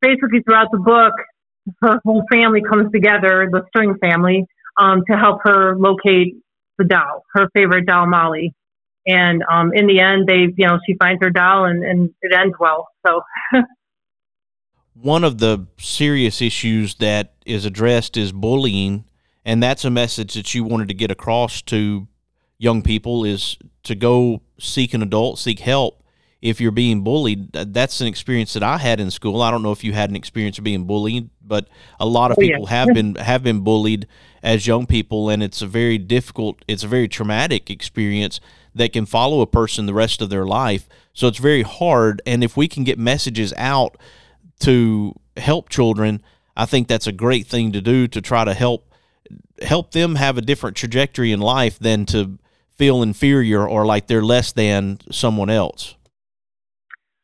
basically 0.00 0.40
throughout 0.42 0.68
the 0.72 0.78
book, 0.78 1.12
her 1.80 2.00
whole 2.04 2.24
family 2.30 2.60
comes 2.60 2.90
together, 2.90 3.48
the 3.52 3.62
string 3.68 3.94
family, 4.00 4.44
um, 4.78 5.02
to 5.10 5.16
help 5.16 5.40
her 5.44 5.76
locate 5.76 6.36
the 6.78 6.84
doll, 6.84 7.24
her 7.34 7.48
favorite 7.54 7.86
doll, 7.86 8.06
Molly. 8.06 8.54
And 9.06 9.42
um, 9.50 9.72
in 9.74 9.86
the 9.86 10.00
end, 10.00 10.28
they, 10.28 10.52
you 10.56 10.66
know, 10.66 10.78
she 10.86 10.96
finds 11.00 11.22
her 11.22 11.30
doll, 11.30 11.64
and, 11.64 11.84
and 11.84 12.10
it 12.22 12.32
ends 12.34 12.54
well. 12.58 12.88
So. 13.06 13.22
One 14.94 15.24
of 15.24 15.38
the 15.38 15.66
serious 15.78 16.40
issues 16.40 16.96
that 16.96 17.34
is 17.44 17.64
addressed 17.64 18.16
is 18.16 18.30
bullying, 18.30 19.04
and 19.44 19.62
that's 19.62 19.84
a 19.84 19.90
message 19.90 20.34
that 20.34 20.54
you 20.54 20.64
wanted 20.64 20.88
to 20.88 20.94
get 20.94 21.10
across 21.10 21.62
to 21.62 22.06
young 22.58 22.82
people 22.82 23.24
is 23.24 23.56
to 23.84 23.94
go 23.94 24.42
seek 24.60 24.94
an 24.94 25.02
adult, 25.02 25.38
seek 25.38 25.60
help 25.60 26.01
if 26.42 26.60
you're 26.60 26.72
being 26.72 27.02
bullied. 27.02 27.52
That's 27.52 28.00
an 28.00 28.08
experience 28.08 28.52
that 28.52 28.64
I 28.64 28.76
had 28.76 29.00
in 29.00 29.10
school. 29.10 29.40
I 29.40 29.50
don't 29.50 29.62
know 29.62 29.72
if 29.72 29.84
you 29.84 29.92
had 29.92 30.10
an 30.10 30.16
experience 30.16 30.58
of 30.58 30.64
being 30.64 30.84
bullied, 30.84 31.30
but 31.40 31.68
a 32.00 32.04
lot 32.06 32.32
of 32.32 32.38
oh, 32.38 32.40
people 32.40 32.64
yeah. 32.64 32.70
have 32.70 32.88
been 32.94 33.14
have 33.14 33.42
been 33.42 33.60
bullied 33.60 34.06
as 34.42 34.66
young 34.66 34.86
people, 34.86 35.30
and 35.30 35.42
it's 35.42 35.62
a 35.62 35.66
very 35.66 35.96
difficult, 35.98 36.64
it's 36.66 36.82
a 36.82 36.88
very 36.88 37.06
traumatic 37.06 37.70
experience 37.70 38.40
that 38.74 38.92
can 38.92 39.06
follow 39.06 39.40
a 39.40 39.46
person 39.46 39.86
the 39.86 39.94
rest 39.94 40.20
of 40.20 40.30
their 40.30 40.44
life. 40.44 40.88
So 41.12 41.28
it's 41.28 41.38
very 41.38 41.62
hard. 41.62 42.20
And 42.26 42.42
if 42.42 42.56
we 42.56 42.66
can 42.66 42.84
get 42.84 42.98
messages 42.98 43.54
out 43.56 43.96
to 44.60 45.14
help 45.36 45.68
children, 45.68 46.22
I 46.56 46.66
think 46.66 46.88
that's 46.88 47.06
a 47.06 47.12
great 47.12 47.46
thing 47.46 47.72
to 47.72 47.80
do 47.80 48.08
to 48.08 48.20
try 48.20 48.44
to 48.44 48.54
help 48.54 48.92
help 49.60 49.92
them 49.92 50.16
have 50.16 50.36
a 50.36 50.40
different 50.40 50.76
trajectory 50.76 51.30
in 51.30 51.38
life 51.38 51.78
than 51.78 52.04
to 52.06 52.38
feel 52.76 53.00
inferior 53.00 53.68
or 53.68 53.86
like 53.86 54.08
they're 54.08 54.24
less 54.24 54.50
than 54.50 54.98
someone 55.10 55.48
else. 55.48 55.94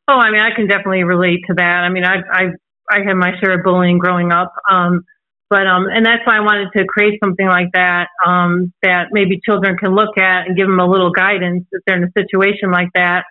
Oh, 0.09 0.15
I 0.19 0.31
mean, 0.31 0.41
I 0.41 0.55
can 0.57 0.67
definitely 0.67 1.05
relate 1.05 1.41
to 1.49 1.55
that. 1.55 1.85
I 1.85 1.91
mean, 1.91 2.05
I 2.05 2.17
I 2.33 2.43
I 2.91 3.01
had 3.07 3.15
my 3.15 3.33
share 3.41 3.59
of 3.59 3.65
bullying 3.65 3.99
growing 3.99 4.33
up, 4.33 4.55
um, 4.71 5.05
but 5.51 5.67
um, 5.67 5.87
and 5.87 6.05
that's 6.07 6.23
why 6.27 6.39
I 6.39 6.41
wanted 6.41 6.69
to 6.77 6.87
create 6.87 7.21
something 7.23 7.47
like 7.47 7.69
that 7.75 8.09
um, 8.27 8.73
that 8.83 9.09
maybe 9.13 9.39
children 9.45 9.77
can 9.77 9.95
look 9.95 10.17
at 10.19 10.47
and 10.47 10.57
give 10.57 10.67
them 10.67 10.81
a 10.81 10.87
little 10.87 11.11
guidance 11.13 11.67
if 11.73 11.83
they're 11.87 11.99
in 11.99 12.05
a 12.05 12.13
situation 12.19 12.71
like 12.71 12.89
that, 12.95 13.25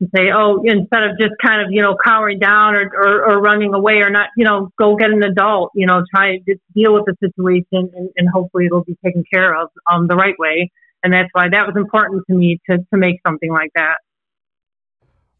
and 0.00 0.08
say, 0.16 0.30
oh, 0.34 0.62
instead 0.64 1.04
of 1.04 1.18
just 1.20 1.34
kind 1.42 1.60
of 1.60 1.68
you 1.70 1.82
know 1.82 1.96
cowering 2.02 2.38
down 2.38 2.76
or, 2.76 2.90
or, 2.96 3.32
or 3.32 3.40
running 3.42 3.74
away 3.74 3.96
or 4.00 4.08
not, 4.08 4.30
you 4.36 4.44
know, 4.46 4.70
go 4.78 4.96
get 4.96 5.10
an 5.10 5.22
adult, 5.22 5.70
you 5.74 5.86
know, 5.86 6.02
try 6.14 6.38
to 6.38 6.56
deal 6.74 6.94
with 6.94 7.04
the 7.04 7.14
situation 7.20 7.90
and, 7.94 8.08
and 8.16 8.28
hopefully 8.32 8.66
it'll 8.66 8.84
be 8.84 8.96
taken 9.04 9.22
care 9.32 9.54
of 9.54 9.68
um, 9.90 10.08
the 10.08 10.16
right 10.16 10.38
way. 10.38 10.70
And 11.04 11.12
that's 11.12 11.28
why 11.32 11.48
that 11.50 11.66
was 11.66 11.76
important 11.76 12.24
to 12.30 12.34
me 12.34 12.58
to 12.70 12.78
to 12.78 12.96
make 12.96 13.16
something 13.26 13.52
like 13.52 13.70
that. 13.74 13.96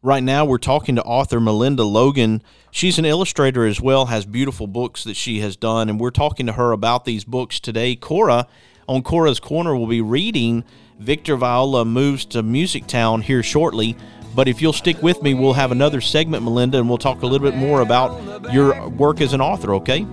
Right 0.05 0.21
now, 0.21 0.43
we're 0.43 0.57
talking 0.57 0.97
to 0.97 1.03
author 1.03 1.39
Melinda 1.39 1.85
Logan. 1.85 2.43
She's 2.71 2.99
an 2.99 3.05
illustrator 3.05 3.65
as 3.65 3.79
well, 3.79 4.07
has 4.07 4.25
beautiful 4.25 4.67
books 4.67 5.05
that 5.05 5.15
she 5.15 5.39
has 5.39 5.55
done, 5.55 5.89
and 5.89 5.97
we're 5.97 6.11
talking 6.11 6.45
to 6.47 6.51
her 6.51 6.73
about 6.73 7.05
these 7.05 7.23
books 7.23 7.57
today. 7.57 7.95
Cora, 7.95 8.45
on 8.85 9.01
Cora's 9.01 9.39
Corner, 9.39 9.73
will 9.77 9.87
be 9.87 10.01
reading 10.01 10.65
Victor 10.99 11.37
Viola 11.37 11.85
Moves 11.85 12.25
to 12.25 12.43
Music 12.43 12.85
Town 12.85 13.21
here 13.21 13.41
shortly. 13.41 13.95
But 14.35 14.49
if 14.49 14.61
you'll 14.61 14.73
stick 14.73 15.01
with 15.01 15.23
me, 15.23 15.35
we'll 15.35 15.53
have 15.53 15.71
another 15.71 16.01
segment, 16.01 16.43
Melinda, 16.43 16.79
and 16.79 16.89
we'll 16.89 16.97
talk 16.97 17.21
a 17.21 17.25
little 17.25 17.49
bit 17.49 17.57
more 17.57 17.79
about 17.79 18.51
your 18.53 18.89
work 18.89 19.21
as 19.21 19.31
an 19.31 19.39
author, 19.39 19.73
okay? 19.75 20.05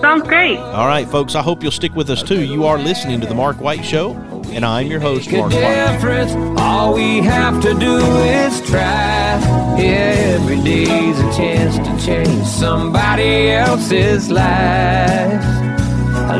Sounds 0.00 0.26
great. 0.26 0.58
All 0.58 0.88
right, 0.88 1.08
folks, 1.08 1.36
I 1.36 1.42
hope 1.42 1.62
you'll 1.62 1.70
stick 1.70 1.94
with 1.94 2.10
us 2.10 2.24
too. 2.24 2.44
You 2.44 2.66
are 2.66 2.78
listening 2.80 3.20
to 3.20 3.28
The 3.28 3.34
Mark 3.36 3.60
White 3.60 3.84
Show, 3.84 4.14
and 4.58 4.66
I'm 4.66 4.88
your 4.88 4.98
host, 4.98 5.30
Mark 5.30 5.52
White. 5.52 6.58
All 6.58 6.92
we 6.92 7.20
have 7.20 7.62
to 7.62 7.74
do 7.74 7.98
is 7.98 8.60
try. 8.62 9.38
Every 9.78 10.60
day's 10.62 11.16
a 11.20 11.32
chance 11.32 11.76
to 11.76 12.04
change 12.04 12.44
somebody 12.44 13.52
else's 13.52 14.32
life. 14.32 15.44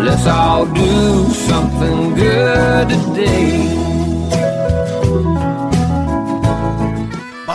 Let's 0.05 0.27
all 0.27 0.67
do 0.67 1.29
something 1.29 2.17
good 2.17 2.89
today. 2.89 3.88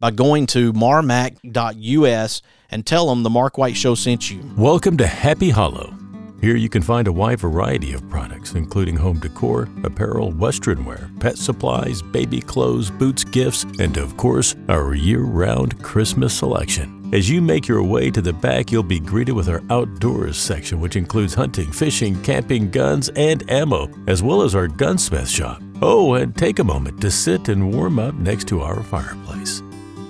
by 0.00 0.10
going 0.10 0.46
to 0.46 0.72
marmac.us 0.72 2.42
and 2.70 2.86
tell 2.86 3.08
them 3.08 3.22
the 3.22 3.30
Mark 3.30 3.58
White 3.58 3.76
Show 3.76 3.94
sent 3.94 4.30
you. 4.30 4.42
Welcome 4.56 4.96
to 4.96 5.06
Happy 5.06 5.50
Hollow. 5.50 5.94
Here 6.40 6.56
you 6.56 6.70
can 6.70 6.80
find 6.80 7.06
a 7.06 7.12
wide 7.12 7.40
variety 7.40 7.92
of 7.92 8.08
products, 8.08 8.54
including 8.54 8.96
home 8.96 9.20
decor, 9.20 9.68
apparel, 9.84 10.32
western 10.32 10.86
wear, 10.86 11.10
pet 11.20 11.36
supplies, 11.36 12.00
baby 12.00 12.40
clothes, 12.40 12.90
boots, 12.90 13.24
gifts, 13.24 13.64
and 13.78 13.98
of 13.98 14.16
course, 14.16 14.56
our 14.70 14.94
year 14.94 15.20
round 15.20 15.82
Christmas 15.82 16.32
selection. 16.32 16.96
As 17.12 17.28
you 17.28 17.42
make 17.42 17.68
your 17.68 17.82
way 17.82 18.10
to 18.10 18.22
the 18.22 18.32
back, 18.32 18.72
you'll 18.72 18.82
be 18.82 19.00
greeted 19.00 19.32
with 19.32 19.50
our 19.50 19.62
outdoors 19.68 20.38
section, 20.38 20.80
which 20.80 20.96
includes 20.96 21.34
hunting, 21.34 21.70
fishing, 21.72 22.22
camping, 22.22 22.70
guns, 22.70 23.10
and 23.16 23.48
ammo, 23.50 23.90
as 24.06 24.22
well 24.22 24.40
as 24.40 24.54
our 24.54 24.68
gunsmith 24.68 25.28
shop. 25.28 25.60
Oh, 25.82 26.14
and 26.14 26.34
take 26.34 26.58
a 26.58 26.64
moment 26.64 27.02
to 27.02 27.10
sit 27.10 27.48
and 27.50 27.74
warm 27.74 27.98
up 27.98 28.14
next 28.14 28.48
to 28.48 28.62
our 28.62 28.82
fireplace. 28.84 29.60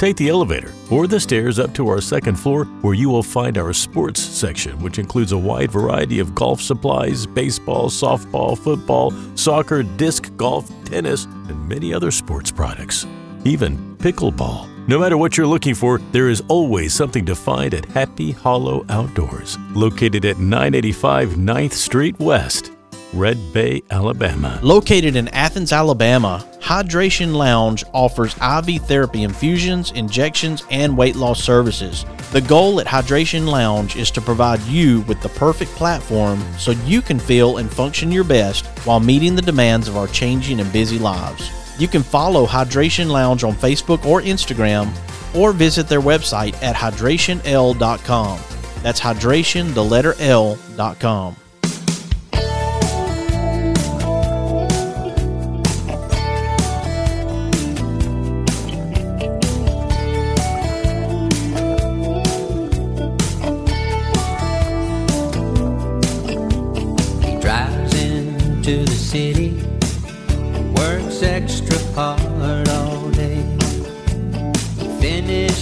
Take 0.01 0.17
the 0.17 0.31
elevator 0.31 0.73
or 0.91 1.07
the 1.07 1.21
stairs 1.21 1.59
up 1.59 1.75
to 1.75 1.87
our 1.91 2.01
second 2.01 2.37
floor 2.37 2.65
where 2.81 2.95
you 2.95 3.11
will 3.11 3.23
find 3.23 3.59
our 3.59 3.75
sports 3.75 4.19
section, 4.23 4.81
which 4.81 4.99
includes 4.99 5.33
a 5.33 5.37
wide 5.37 5.71
variety 5.71 6.21
of 6.21 6.35
golf 6.35 6.63
supplies, 6.63 7.27
baseball, 7.27 7.91
softball, 7.91 8.57
football, 8.57 9.13
soccer, 9.35 9.83
disc 9.83 10.35
golf, 10.39 10.71
tennis, 10.87 11.27
and 11.27 11.69
many 11.69 11.93
other 11.93 12.11
sports 12.11 12.51
products. 12.51 13.07
Even 13.45 13.95
pickleball. 13.99 14.71
No 14.89 14.99
matter 14.99 15.19
what 15.19 15.37
you're 15.37 15.47
looking 15.47 15.75
for, 15.75 15.99
there 16.13 16.31
is 16.31 16.43
always 16.49 16.95
something 16.95 17.27
to 17.27 17.35
find 17.35 17.75
at 17.75 17.85
Happy 17.85 18.31
Hollow 18.31 18.87
Outdoors, 18.89 19.59
located 19.75 20.25
at 20.25 20.39
985 20.39 21.33
9th 21.33 21.73
Street 21.73 22.19
West, 22.19 22.73
Red 23.13 23.53
Bay, 23.53 23.83
Alabama. 23.91 24.61
Located 24.63 25.17
in 25.17 25.29
Athens, 25.29 25.73
Alabama, 25.73 26.47
Hydration 26.61 27.35
Lounge 27.35 27.83
offers 27.93 28.37
IV 28.37 28.83
therapy 28.83 29.25
infusions, 29.25 29.91
injections, 29.93 30.63
and 30.71 30.97
weight 30.97 31.17
loss 31.17 31.43
services. 31.43 32.05
The 32.33 32.41
goal 32.41 32.81
at 32.81 32.87
Hydration 32.87 33.47
Lounge 33.47 33.97
is 33.97 34.13
to 34.13 34.21
provide 34.21 34.61
you 34.63 35.01
with 35.03 35.21
the 35.23 35.29
perfect 35.31 35.73
platform 35.73 36.41
so 36.57 36.71
you 36.71 37.03
can 37.03 37.19
feel 37.19 37.57
and 37.57 37.71
function 37.71 38.13
your 38.13 38.25
best 38.25 38.67
while 38.85 39.01
meeting 39.01 39.35
the 39.35 39.43
demands 39.43 39.89
of 39.89 39.97
our 39.97 40.07
changing 40.09 40.61
and 40.61 40.73
busy 40.73 40.99
lives. 40.99 41.51
You 41.81 41.89
can 41.89 42.03
follow 42.03 42.47
Hydration 42.47 43.09
Lounge 43.09 43.43
on 43.43 43.55
Facebook 43.55 44.05
or 44.05 44.21
Instagram 44.23 44.89
or 45.35 45.53
visit 45.53 45.89
their 45.89 46.01
website 46.01 46.55
at 46.63 46.77
hydrationl.com. 46.77 48.41
That's 48.83 49.01
hydration, 49.01 49.75
the 49.75 49.85
letter 49.85 50.15
L.com. 50.21 51.37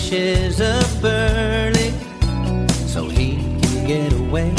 finishes 0.09 0.61
up 0.61 1.05
early 1.05 1.91
so 2.87 3.09
he 3.09 3.37
can 3.61 3.87
get 3.87 4.13
away. 4.15 4.55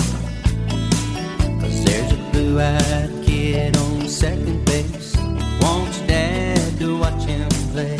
Cause 1.59 1.83
there's 1.83 2.11
a 2.11 2.29
blue 2.31 2.59
eyed 2.59 3.09
kid 3.25 3.75
on 3.77 4.07
second 4.07 4.63
base, 4.65 5.15
wants 5.61 5.99
dad 6.01 6.77
to 6.79 6.99
watch 6.99 7.23
him 7.23 7.49
play. 7.71 7.97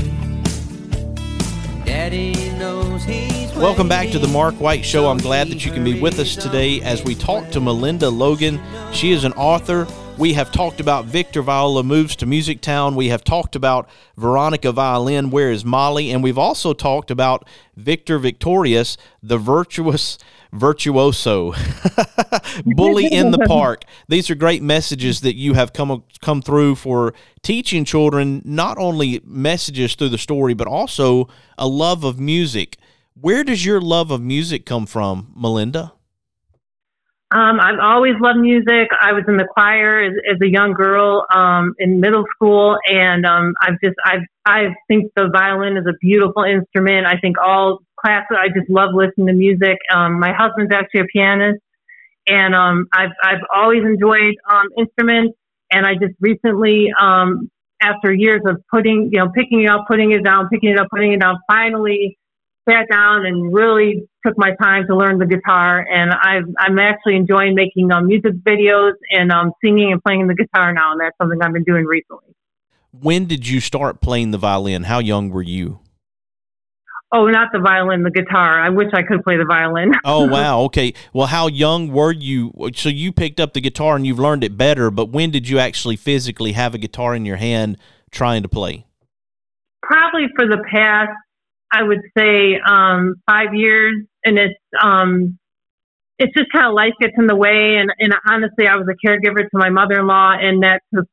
Daddy 1.85 2.51
knows 2.57 3.03
he's 3.03 3.51
Welcome 3.55 3.89
back 3.89 4.09
to 4.11 4.19
the 4.19 4.27
Mark 4.27 4.55
White 4.55 4.85
Show. 4.85 5.07
I'm 5.07 5.17
glad 5.17 5.49
that 5.49 5.65
you 5.65 5.71
can 5.71 5.83
be 5.83 5.99
with 5.99 6.19
us 6.19 6.35
today 6.35 6.81
as 6.81 7.03
we 7.03 7.15
talk 7.15 7.49
to 7.51 7.59
Melinda 7.59 8.09
Logan. 8.09 8.59
She 8.93 9.11
is 9.11 9.23
an 9.23 9.33
author. 9.33 9.87
We 10.19 10.33
have 10.33 10.51
talked 10.51 10.81
about 10.81 11.05
Victor 11.05 11.41
Viola 11.41 11.81
moves 11.81 12.13
to 12.17 12.25
Music 12.25 12.59
Town. 12.59 12.95
We 12.95 13.07
have 13.07 13.23
talked 13.23 13.55
about 13.55 13.87
Veronica 14.17 14.73
Violin, 14.73 15.29
Where 15.29 15.49
is 15.49 15.63
Molly? 15.63 16.11
And 16.11 16.21
we've 16.21 16.37
also 16.37 16.73
talked 16.73 17.09
about 17.09 17.47
Victor 17.77 18.19
Victorious, 18.19 18.97
the 19.23 19.37
virtuous 19.37 20.17
virtuoso, 20.51 21.53
bully 22.65 23.05
in 23.05 23.31
the 23.31 23.45
park. 23.47 23.85
These 24.09 24.29
are 24.29 24.35
great 24.35 24.61
messages 24.61 25.21
that 25.21 25.37
you 25.37 25.53
have 25.53 25.71
come 25.71 26.03
come 26.21 26.41
through 26.41 26.75
for 26.75 27.13
teaching 27.41 27.85
children 27.85 28.41
not 28.43 28.77
only 28.77 29.21
messages 29.23 29.95
through 29.95 30.09
the 30.09 30.17
story, 30.17 30.53
but 30.53 30.67
also 30.67 31.29
a 31.57 31.65
love 31.65 32.03
of 32.03 32.19
music. 32.19 32.75
Where 33.13 33.45
does 33.45 33.63
your 33.63 33.79
love 33.79 34.11
of 34.11 34.21
music 34.21 34.65
come 34.65 34.85
from, 34.85 35.31
Melinda? 35.33 35.93
Um, 37.31 37.59
I've 37.59 37.77
always 37.79 38.15
loved 38.19 38.39
music. 38.39 38.89
I 38.99 39.13
was 39.13 39.23
in 39.27 39.37
the 39.37 39.45
choir 39.45 40.01
as, 40.01 40.13
as 40.31 40.41
a 40.41 40.49
young 40.49 40.73
girl 40.73 41.27
um, 41.33 41.75
in 41.77 41.99
middle 41.99 42.25
school, 42.33 42.75
and 42.87 43.23
um, 43.25 43.53
I've 43.61 43.79
just 43.83 43.95
I've 44.03 44.25
I 44.45 44.73
think 44.87 45.11
the 45.15 45.29
violin 45.31 45.77
is 45.77 45.85
a 45.85 45.93
beautiful 46.01 46.43
instrument. 46.43 47.05
I 47.05 47.17
think 47.17 47.37
all 47.37 47.79
classes. 48.03 48.35
I 48.39 48.47
just 48.47 48.69
love 48.69 48.95
listening 48.95 49.27
to 49.27 49.33
music. 49.33 49.77
Um, 49.93 50.19
my 50.19 50.33
husband's 50.33 50.73
actually 50.73 51.01
a 51.01 51.05
pianist, 51.05 51.61
and 52.27 52.55
um, 52.55 52.87
I've 52.93 53.11
I've 53.23 53.43
always 53.53 53.83
enjoyed 53.83 54.35
um, 54.49 54.69
instruments. 54.77 55.37
And 55.71 55.85
I 55.85 55.93
just 55.93 56.15
recently, 56.19 56.91
um, 56.99 57.51
after 57.79 58.11
years 58.11 58.41
of 58.47 58.59
putting 58.71 59.09
you 59.11 59.19
know 59.19 59.29
picking 59.29 59.63
it 59.63 59.69
up, 59.69 59.85
putting 59.87 60.11
it 60.13 60.23
down, 60.23 60.49
picking 60.49 60.71
it 60.71 60.79
up, 60.79 60.87
putting 60.91 61.13
it 61.13 61.21
down, 61.21 61.37
finally 61.47 62.17
sat 62.69 62.87
down 62.89 63.25
and 63.25 63.53
really 63.53 64.07
took 64.25 64.37
my 64.37 64.51
time 64.61 64.85
to 64.87 64.95
learn 64.95 65.17
the 65.17 65.25
guitar. 65.25 65.85
And 65.91 66.11
I've, 66.11 66.43
I'm 66.59 66.79
actually 66.79 67.15
enjoying 67.15 67.55
making 67.55 67.91
um, 67.91 68.07
music 68.07 68.33
videos 68.43 68.93
and 69.11 69.31
um, 69.31 69.51
singing 69.63 69.91
and 69.91 70.03
playing 70.03 70.27
the 70.27 70.35
guitar 70.35 70.73
now. 70.73 70.91
And 70.91 71.01
that's 71.01 71.17
something 71.17 71.39
I've 71.41 71.53
been 71.53 71.63
doing 71.63 71.85
recently. 71.85 72.35
When 72.91 73.25
did 73.25 73.47
you 73.47 73.59
start 73.59 74.01
playing 74.01 74.31
the 74.31 74.37
violin? 74.37 74.83
How 74.83 74.99
young 74.99 75.29
were 75.29 75.43
you? 75.43 75.79
Oh, 77.11 77.25
not 77.25 77.49
the 77.51 77.59
violin, 77.59 78.03
the 78.03 78.11
guitar. 78.11 78.59
I 78.59 78.69
wish 78.69 78.89
I 78.93 79.01
could 79.01 79.23
play 79.23 79.35
the 79.37 79.45
violin. 79.45 79.93
oh, 80.05 80.27
wow. 80.27 80.61
Okay. 80.61 80.93
Well, 81.11 81.25
how 81.25 81.47
young 81.47 81.91
were 81.91 82.11
you? 82.11 82.53
So 82.75 82.89
you 82.89 83.11
picked 83.11 83.39
up 83.39 83.53
the 83.53 83.61
guitar 83.61 83.95
and 83.95 84.05
you've 84.05 84.19
learned 84.19 84.43
it 84.43 84.57
better, 84.57 84.91
but 84.91 85.07
when 85.07 85.31
did 85.31 85.49
you 85.49 85.57
actually 85.57 85.95
physically 85.95 86.51
have 86.51 86.75
a 86.75 86.77
guitar 86.77 87.15
in 87.15 87.25
your 87.25 87.37
hand 87.37 87.77
trying 88.11 88.43
to 88.43 88.49
play? 88.49 88.85
Probably 89.81 90.27
for 90.35 90.45
the 90.45 90.63
past 90.71 91.09
I 91.71 91.83
would 91.83 92.01
say 92.17 92.59
um, 92.65 93.15
five 93.27 93.53
years, 93.53 93.95
and 94.25 94.37
it's 94.37 94.59
um, 94.81 95.37
it's 96.19 96.33
just 96.37 96.51
kind 96.51 96.67
of 96.67 96.73
life 96.73 96.93
gets 96.99 97.13
in 97.17 97.27
the 97.27 97.35
way. 97.35 97.77
And, 97.77 97.91
and 97.97 98.13
honestly, 98.27 98.67
I 98.67 98.75
was 98.75 98.87
a 98.89 99.07
caregiver 99.07 99.41
to 99.41 99.49
my 99.53 99.69
mother-in-law, 99.69 100.33
and 100.41 100.63
that 100.63 100.81
took 100.93 101.05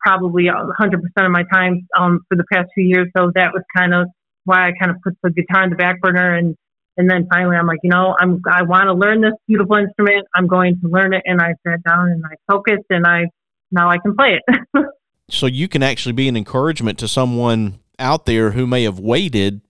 probably 0.00 0.44
100% 0.44 0.92
of 1.18 1.30
my 1.32 1.42
time 1.52 1.88
um, 1.98 2.20
for 2.28 2.36
the 2.36 2.44
past 2.52 2.68
few 2.74 2.84
years. 2.84 3.08
So 3.16 3.32
that 3.34 3.52
was 3.52 3.62
kind 3.76 3.92
of 3.92 4.06
why 4.44 4.68
I 4.68 4.72
kind 4.78 4.92
of 4.92 4.98
put 5.02 5.14
the 5.22 5.30
guitar 5.30 5.64
in 5.64 5.70
the 5.70 5.76
back 5.76 6.00
burner, 6.00 6.34
and 6.34 6.56
and 6.98 7.10
then 7.10 7.26
finally, 7.30 7.56
I'm 7.56 7.66
like, 7.66 7.80
you 7.82 7.90
know, 7.90 8.16
I'm 8.18 8.40
I 8.48 8.62
want 8.62 8.86
to 8.86 8.94
learn 8.94 9.20
this 9.20 9.32
beautiful 9.48 9.76
instrument. 9.76 10.26
I'm 10.34 10.46
going 10.46 10.80
to 10.80 10.88
learn 10.88 11.12
it, 11.12 11.22
and 11.24 11.40
I 11.40 11.54
sat 11.66 11.82
down 11.82 12.08
and 12.08 12.22
I 12.24 12.36
focused, 12.50 12.86
and 12.90 13.04
I 13.04 13.24
now 13.72 13.90
I 13.90 13.98
can 13.98 14.14
play 14.16 14.38
it. 14.38 14.86
so 15.30 15.46
you 15.46 15.66
can 15.66 15.82
actually 15.82 16.12
be 16.12 16.28
an 16.28 16.36
encouragement 16.36 16.98
to 17.00 17.08
someone 17.08 17.80
out 17.98 18.26
there 18.26 18.52
who 18.52 18.66
may 18.66 18.84
have 18.84 19.00
waited 19.00 19.60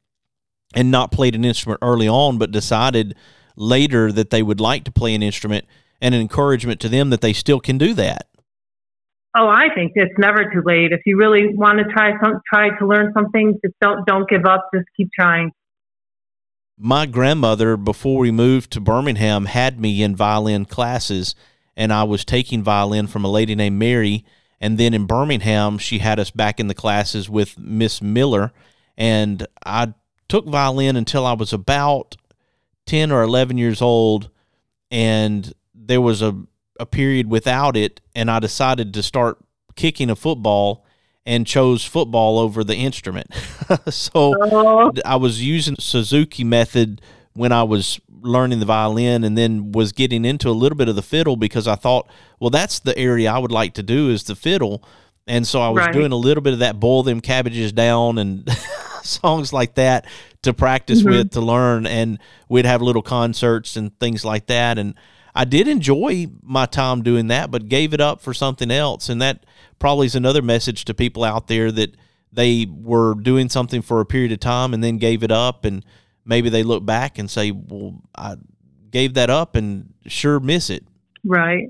and 0.76 0.90
not 0.90 1.10
played 1.10 1.34
an 1.34 1.44
instrument 1.44 1.80
early 1.82 2.06
on, 2.06 2.38
but 2.38 2.52
decided 2.52 3.16
later 3.56 4.12
that 4.12 4.30
they 4.30 4.42
would 4.42 4.60
like 4.60 4.84
to 4.84 4.92
play 4.92 5.14
an 5.14 5.22
instrument 5.22 5.64
and 6.00 6.14
an 6.14 6.20
encouragement 6.20 6.78
to 6.80 6.88
them 6.88 7.10
that 7.10 7.22
they 7.22 7.32
still 7.32 7.58
can 7.58 7.78
do 7.78 7.94
that. 7.94 8.28
Oh, 9.34 9.48
I 9.48 9.68
think 9.74 9.92
it's 9.96 10.14
never 10.18 10.50
too 10.52 10.62
late. 10.64 10.92
If 10.92 11.00
you 11.04 11.16
really 11.18 11.54
want 11.54 11.78
to 11.78 11.84
try 11.92 12.12
some, 12.22 12.40
try 12.50 12.70
to 12.78 12.86
learn 12.86 13.12
something, 13.12 13.58
just 13.64 13.74
don't 13.80 14.06
don't 14.06 14.28
give 14.28 14.46
up. 14.46 14.68
Just 14.74 14.86
keep 14.96 15.10
trying. 15.18 15.52
My 16.78 17.06
grandmother, 17.06 17.76
before 17.76 18.18
we 18.18 18.30
moved 18.30 18.70
to 18.72 18.80
Birmingham, 18.80 19.46
had 19.46 19.80
me 19.80 20.02
in 20.02 20.14
violin 20.14 20.66
classes, 20.66 21.34
and 21.74 21.92
I 21.92 22.04
was 22.04 22.24
taking 22.24 22.62
violin 22.62 23.06
from 23.06 23.24
a 23.24 23.30
lady 23.30 23.54
named 23.54 23.78
Mary. 23.78 24.24
And 24.58 24.78
then 24.78 24.94
in 24.94 25.06
Birmingham, 25.06 25.76
she 25.76 25.98
had 25.98 26.18
us 26.18 26.30
back 26.30 26.58
in 26.58 26.68
the 26.68 26.74
classes 26.74 27.28
with 27.28 27.58
Miss 27.58 28.00
Miller, 28.00 28.52
and 28.96 29.46
I 29.64 29.92
took 30.28 30.46
violin 30.46 30.96
until 30.96 31.24
I 31.26 31.32
was 31.34 31.52
about 31.52 32.16
10 32.86 33.10
or 33.12 33.22
11 33.22 33.58
years 33.58 33.80
old. 33.82 34.30
and 34.90 35.52
there 35.74 36.00
was 36.00 36.22
a 36.22 36.34
a 36.78 36.84
period 36.86 37.30
without 37.30 37.74
it, 37.76 38.00
and 38.14 38.30
I 38.30 38.38
decided 38.38 38.92
to 38.94 39.02
start 39.02 39.38
kicking 39.76 40.10
a 40.10 40.16
football 40.16 40.84
and 41.24 41.46
chose 41.46 41.84
football 41.84 42.38
over 42.38 42.62
the 42.62 42.76
instrument. 42.76 43.28
so 43.88 44.34
Oh. 44.52 44.92
I 45.04 45.16
was 45.16 45.42
using 45.42 45.76
Suzuki 45.80 46.44
method 46.44 47.00
when 47.32 47.50
I 47.50 47.62
was 47.62 47.98
learning 48.20 48.60
the 48.60 48.66
violin 48.66 49.24
and 49.24 49.38
then 49.38 49.72
was 49.72 49.92
getting 49.92 50.24
into 50.26 50.50
a 50.50 50.52
little 50.52 50.76
bit 50.76 50.88
of 50.88 50.96
the 50.96 51.02
fiddle 51.02 51.36
because 51.36 51.66
I 51.66 51.76
thought, 51.76 52.10
well, 52.40 52.50
that's 52.50 52.78
the 52.78 52.96
area 52.98 53.30
I 53.32 53.38
would 53.38 53.52
like 53.52 53.72
to 53.74 53.82
do 53.82 54.10
is 54.10 54.24
the 54.24 54.36
fiddle. 54.36 54.84
And 55.26 55.46
so 55.46 55.60
I 55.60 55.68
was 55.70 55.84
Right. 55.86 55.92
doing 55.92 56.12
a 56.12 56.16
little 56.16 56.42
bit 56.42 56.52
of 56.52 56.60
that 56.60 56.78
boil 56.78 57.02
them 57.02 57.20
cabbages 57.20 57.72
down 57.72 58.18
and 58.18 58.48
songs 59.02 59.52
like 59.52 59.74
that 59.74 60.06
to 60.42 60.52
practice 60.54 61.02
Mhm. 61.02 61.10
with 61.10 61.30
to 61.32 61.40
learn 61.40 61.86
and 61.86 62.18
we'd 62.48 62.64
have 62.66 62.82
little 62.82 63.02
concerts 63.02 63.76
and 63.76 63.98
things 63.98 64.24
like 64.24 64.46
that 64.46 64.78
and 64.78 64.94
I 65.34 65.44
did 65.44 65.68
enjoy 65.68 66.28
my 66.42 66.66
time 66.66 67.02
doing 67.02 67.26
that 67.28 67.50
but 67.50 67.68
gave 67.68 67.92
it 67.92 68.00
up 68.00 68.20
for 68.20 68.32
something 68.32 68.70
else 68.70 69.08
and 69.08 69.20
that 69.20 69.44
probably 69.78 70.06
is 70.06 70.14
another 70.14 70.42
message 70.42 70.84
to 70.86 70.94
people 70.94 71.24
out 71.24 71.46
there 71.48 71.70
that 71.72 71.96
they 72.32 72.66
were 72.70 73.14
doing 73.14 73.48
something 73.48 73.82
for 73.82 74.00
a 74.00 74.06
period 74.06 74.32
of 74.32 74.40
time 74.40 74.72
and 74.74 74.82
then 74.84 74.98
gave 74.98 75.22
it 75.22 75.32
up 75.32 75.64
and 75.64 75.84
maybe 76.24 76.48
they 76.48 76.62
look 76.62 76.84
back 76.86 77.18
and 77.18 77.28
say 77.30 77.50
well 77.50 78.00
I 78.16 78.36
gave 78.90 79.14
that 79.14 79.30
up 79.30 79.56
and 79.56 79.92
sure 80.06 80.38
miss 80.40 80.70
it 80.70 80.84
Right. 81.24 81.66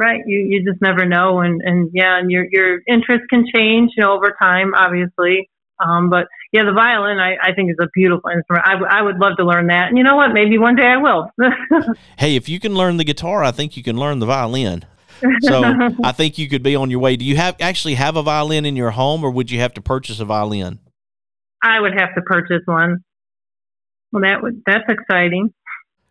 Right. 0.00 0.22
You 0.24 0.38
you 0.38 0.64
just 0.64 0.80
never 0.80 1.04
know 1.04 1.40
and, 1.40 1.60
and 1.62 1.90
yeah, 1.92 2.18
and 2.18 2.30
your 2.30 2.46
your 2.50 2.80
interest 2.88 3.24
can 3.28 3.44
change, 3.54 3.90
you 3.96 4.02
know, 4.02 4.14
over 4.14 4.34
time, 4.40 4.72
obviously. 4.74 5.50
Um, 5.78 6.08
but 6.08 6.26
yeah, 6.52 6.64
the 6.64 6.72
violin 6.72 7.18
I, 7.18 7.36
I 7.42 7.52
think 7.54 7.70
is 7.70 7.76
a 7.80 7.88
beautiful 7.92 8.30
instrument. 8.30 8.66
I, 8.66 8.72
w- 8.72 8.90
I 8.90 9.02
would 9.02 9.18
love 9.18 9.36
to 9.38 9.44
learn 9.44 9.66
that. 9.66 9.88
And 9.88 9.98
you 9.98 10.04
know 10.04 10.16
what? 10.16 10.32
Maybe 10.32 10.58
one 10.58 10.74
day 10.74 10.86
I 10.86 10.96
will. 10.96 11.30
hey 12.18 12.34
if 12.36 12.48
you 12.48 12.58
can 12.58 12.74
learn 12.74 12.96
the 12.96 13.04
guitar 13.04 13.44
I 13.44 13.50
think 13.50 13.76
you 13.76 13.82
can 13.82 13.96
learn 13.96 14.18
the 14.20 14.26
violin 14.26 14.84
so 15.42 15.62
I 16.04 16.12
think 16.12 16.38
you 16.38 16.48
could 16.48 16.62
be 16.62 16.74
on 16.76 16.90
your 16.90 17.00
way 17.00 17.16
do 17.16 17.24
you 17.24 17.36
have 17.36 17.56
actually 17.60 17.94
have 17.94 18.16
a 18.16 18.22
violin 18.22 18.64
in 18.64 18.76
your 18.76 18.90
home 18.90 19.22
or 19.22 19.30
would 19.30 19.50
you 19.50 19.60
have 19.60 19.74
to 19.74 19.82
purchase 19.82 20.20
a 20.20 20.24
violin 20.24 20.78
I 21.62 21.78
would 21.80 21.92
have 21.98 22.14
to 22.14 22.22
purchase 22.22 22.62
one. 22.64 23.04
Well, 24.12 24.22
that 24.22 24.42
would 24.42 24.62
that's 24.66 24.84
exciting. 24.88 25.52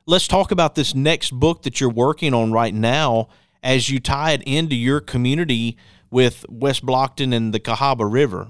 let's 0.06 0.28
talk 0.28 0.52
about 0.52 0.75
this 0.75 0.93
next 0.93 1.32
book 1.32 1.63
that 1.63 1.80
you're 1.82 1.89
working 1.89 2.34
on 2.34 2.52
right 2.52 2.73
now 2.73 3.30
as 3.63 3.89
you 3.89 4.00
tie 4.00 4.32
it 4.32 4.43
into 4.43 4.76
your 4.76 5.00
community 5.00 5.78
with 6.12 6.45
West 6.50 6.86
Blockton 6.86 7.34
and 7.36 7.54
the 7.54 7.60
Cahaba 7.60 8.12
River. 8.12 8.50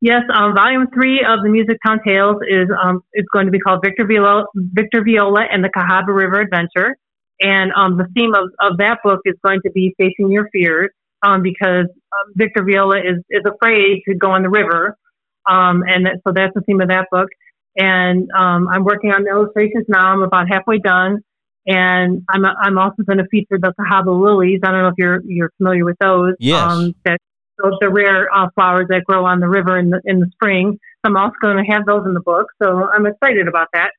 Yes, 0.00 0.22
um, 0.36 0.54
volume 0.54 0.86
three 0.92 1.24
of 1.26 1.42
the 1.42 1.48
Music 1.48 1.78
Town 1.84 1.98
Tales 2.06 2.36
is 2.46 2.68
um, 2.82 3.02
is 3.14 3.24
going 3.32 3.46
to 3.46 3.50
be 3.50 3.58
called 3.58 3.80
Victor 3.82 4.06
Viola, 4.06 4.44
Victor 4.54 5.02
Viola 5.02 5.46
and 5.50 5.64
the 5.64 5.70
Cahaba 5.70 6.08
River 6.08 6.40
Adventure, 6.40 6.96
and 7.40 7.72
um, 7.72 7.96
the 7.96 8.06
theme 8.14 8.34
of, 8.34 8.50
of 8.60 8.76
that 8.78 8.98
book 9.02 9.20
is 9.24 9.34
going 9.42 9.60
to 9.64 9.70
be 9.70 9.94
facing 9.96 10.30
your 10.30 10.46
fears, 10.52 10.90
um, 11.22 11.40
because 11.42 11.86
um, 11.86 12.32
Victor 12.34 12.64
Viola 12.64 12.98
is 12.98 13.24
is 13.30 13.42
afraid 13.46 14.02
to 14.06 14.14
go 14.14 14.30
on 14.30 14.42
the 14.42 14.50
river, 14.50 14.98
um, 15.48 15.82
and 15.88 16.04
that, 16.04 16.20
so 16.26 16.34
that's 16.34 16.52
the 16.54 16.60
theme 16.60 16.82
of 16.82 16.88
that 16.88 17.06
book. 17.10 17.30
And 17.76 18.28
I'm 18.36 18.84
working 18.84 19.10
on 19.10 19.24
the 19.24 19.30
illustrations 19.30 19.86
now. 19.88 20.12
I'm 20.12 20.22
about 20.22 20.48
halfway 20.48 20.78
done, 20.78 21.24
and 21.66 22.22
I'm 22.28 22.44
I'm 22.44 22.78
also 22.78 23.02
going 23.02 23.18
to 23.18 23.26
feature 23.28 23.58
the 23.58 23.72
Cahaba 23.78 24.18
lilies. 24.18 24.60
I 24.62 24.70
don't 24.70 24.82
know 24.82 24.88
if 24.88 24.94
you're 24.98 25.22
you're 25.24 25.50
familiar 25.58 25.84
with 25.84 25.96
those. 26.00 26.34
Yes. 26.38 26.60
Um, 26.60 26.94
that 27.04 27.18
those 27.62 27.74
are 27.82 27.90
rare 27.90 28.32
uh, 28.34 28.48
flowers 28.54 28.86
that 28.88 29.04
grow 29.04 29.24
on 29.24 29.40
the 29.40 29.48
river 29.48 29.78
in 29.78 29.90
the 29.90 30.00
in 30.04 30.20
the 30.20 30.26
spring. 30.32 30.78
So 31.04 31.10
I'm 31.10 31.16
also 31.16 31.34
going 31.42 31.64
to 31.64 31.72
have 31.72 31.86
those 31.86 32.06
in 32.06 32.14
the 32.14 32.20
book. 32.20 32.48
So 32.62 32.88
I'm 32.90 33.06
excited 33.06 33.48
about 33.48 33.68
that. 33.72 33.92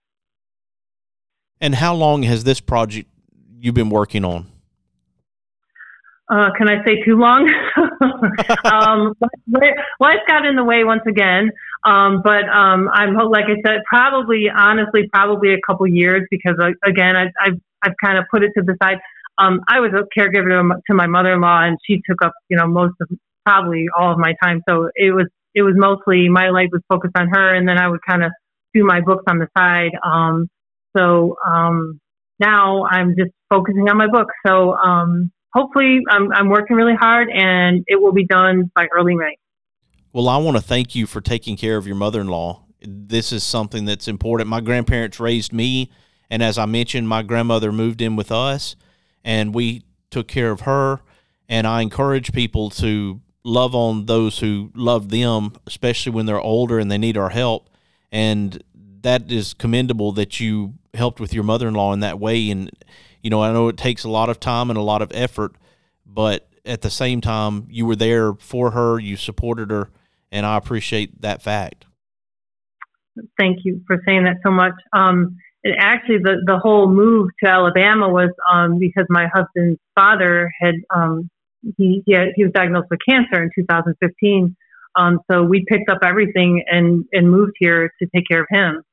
And 1.62 1.76
how 1.76 1.96
long 1.96 2.24
has 2.24 2.44
this 2.44 2.60
project 2.60 3.10
you've 3.60 3.76
been 3.76 3.90
working 3.90 4.26
on? 4.26 4.48
Uh, 6.28 6.50
can 6.58 6.68
I 6.68 6.84
say 6.84 7.04
too 7.04 7.18
long? 7.18 7.50
um, 8.66 9.14
life 10.00 10.20
got 10.28 10.46
in 10.46 10.56
the 10.56 10.64
way 10.64 10.84
once 10.84 11.04
again. 11.08 11.52
Um, 11.86 12.22
but 12.24 12.50
um, 12.50 12.90
I'm 12.92 13.14
like 13.16 13.46
I 13.46 13.62
said, 13.66 13.82
probably 13.88 14.46
honestly, 14.56 15.08
probably 15.14 15.54
a 15.54 15.60
couple 15.66 15.88
years 15.88 16.24
because 16.32 16.56
uh, 16.62 16.72
again, 16.88 17.16
I, 17.16 17.26
I've 17.40 17.60
I've 17.84 17.94
kind 18.04 18.18
of 18.18 18.26
put 18.32 18.44
it 18.44 18.52
to 18.58 18.64
the 18.64 18.76
side. 18.82 18.98
Um, 19.38 19.62
I 19.68 19.80
was 19.80 19.92
a 19.94 20.04
caregiver 20.20 20.50
to 20.58 20.64
my- 20.64 20.76
to 20.88 20.94
my 20.96 21.08
mother-in-law, 21.08 21.64
and 21.64 21.78
she 21.86 22.02
took 22.10 22.24
up 22.24 22.34
you 22.50 22.58
know 22.58 22.68
most 22.68 22.96
of 23.02 23.10
probably 23.46 23.86
all 23.98 24.12
of 24.12 24.18
my 24.18 24.34
time. 24.44 24.62
So 24.68 24.90
it 24.96 25.12
was 25.12 25.28
it 25.54 25.62
was 25.62 25.74
mostly 25.78 26.28
my 26.30 26.50
life 26.50 26.70
was 26.72 26.82
focused 26.90 27.16
on 27.18 27.28
her, 27.30 27.56
and 27.56 27.68
then 27.68 27.78
I 27.78 27.88
would 27.88 28.02
kind 28.08 28.24
of 28.24 28.32
do 28.74 28.84
my 28.84 29.02
books 29.02 29.24
on 29.28 29.40
the 29.40 29.48
side. 29.58 29.92
Um, 30.04 30.50
so 30.98 31.36
um, 31.46 32.00
now 32.40 32.86
I'm 32.86 33.16
just 33.18 33.32
focusing 33.50 33.88
on 33.90 33.98
my 33.98 34.08
book. 34.08 34.28
So 34.46 34.74
um, 34.76 35.32
hopefully, 35.54 36.02
I'm, 36.10 36.32
I'm 36.34 36.50
working 36.50 36.76
really 36.76 36.96
hard, 36.96 37.30
and 37.30 37.84
it 37.88 38.02
will 38.02 38.14
be 38.14 38.26
done 38.26 38.72
by 38.76 38.88
early 38.94 39.16
May. 39.16 39.38
Well, 40.16 40.30
I 40.30 40.38
want 40.38 40.56
to 40.56 40.64
thank 40.64 40.96
you 40.96 41.08
for 41.08 41.20
taking 41.20 41.58
care 41.58 41.76
of 41.76 41.86
your 41.86 41.98
mother 41.98 42.22
in 42.22 42.28
law. 42.28 42.64
This 42.80 43.34
is 43.34 43.44
something 43.44 43.84
that's 43.84 44.08
important. 44.08 44.48
My 44.48 44.62
grandparents 44.62 45.20
raised 45.20 45.52
me, 45.52 45.92
and 46.30 46.42
as 46.42 46.58
I 46.58 46.66
mentioned, 46.66 47.10
my 47.10 47.22
grandmother 47.22 47.74
moved 47.74 48.02
in 48.02 48.16
with 48.16 48.32
us, 48.32 48.78
and 49.26 49.54
we 49.54 49.84
took 50.12 50.30
care 50.30 50.52
of 50.52 50.62
her. 50.62 51.02
And 51.50 51.68
I 51.68 51.82
encourage 51.82 52.32
people 52.32 52.70
to 52.70 53.20
love 53.44 53.76
on 53.76 54.06
those 54.06 54.40
who 54.40 54.72
love 54.74 55.10
them, 55.10 55.52
especially 55.68 56.14
when 56.14 56.28
they're 56.28 56.40
older 56.40 56.80
and 56.80 56.90
they 56.90 56.98
need 56.98 57.18
our 57.18 57.32
help. 57.32 57.70
And 58.10 58.64
that 59.02 59.30
is 59.30 59.54
commendable 59.54 60.14
that 60.14 60.40
you 60.40 60.76
helped 60.94 61.20
with 61.20 61.34
your 61.34 61.44
mother 61.44 61.68
in 61.68 61.74
law 61.74 61.92
in 61.92 62.00
that 62.00 62.22
way. 62.22 62.50
And, 62.52 62.72
you 63.22 63.30
know, 63.30 63.44
I 63.44 63.52
know 63.52 63.68
it 63.68 63.76
takes 63.76 64.06
a 64.06 64.10
lot 64.10 64.30
of 64.30 64.40
time 64.40 64.70
and 64.70 64.80
a 64.80 64.82
lot 64.82 65.02
of 65.02 65.12
effort, 65.14 65.58
but 66.06 66.48
at 66.66 66.84
the 66.84 66.90
same 66.90 67.20
time, 67.20 67.68
you 67.70 67.86
were 67.86 67.98
there 67.98 68.34
for 68.36 68.72
her, 68.72 68.98
you 68.98 69.18
supported 69.18 69.72
her, 69.72 69.90
and 70.36 70.46
I 70.46 70.58
appreciate 70.58 71.22
that 71.22 71.42
fact. 71.42 71.86
Thank 73.40 73.60
you 73.64 73.82
for 73.88 74.02
saying 74.06 74.26
that 74.26 74.38
so 74.44 74.52
much. 74.52 74.74
Um, 74.92 75.38
and 75.64 75.76
actually, 75.80 76.18
the, 76.18 76.44
the 76.46 76.60
whole 76.60 76.92
move 76.92 77.30
to 77.42 77.50
Alabama 77.50 78.10
was 78.10 78.30
um, 78.52 78.78
because 78.78 79.06
my 79.10 79.28
husband's 79.34 79.80
father 79.96 80.52
had 80.60 80.76
um, 80.94 81.30
he 81.78 82.04
he, 82.06 82.12
had, 82.14 82.28
he 82.36 82.44
was 82.44 82.52
diagnosed 82.52 82.88
with 82.92 83.00
cancer 83.08 83.42
in 83.42 83.50
2015. 83.56 84.56
Um, 84.98 85.20
so 85.32 85.44
we 85.44 85.66
picked 85.68 85.90
up 85.90 86.00
everything 86.04 86.64
and 86.70 87.06
and 87.14 87.32
moved 87.32 87.54
here 87.58 87.90
to 88.00 88.08
take 88.14 88.28
care 88.28 88.42
of 88.42 88.48
him. 88.50 88.84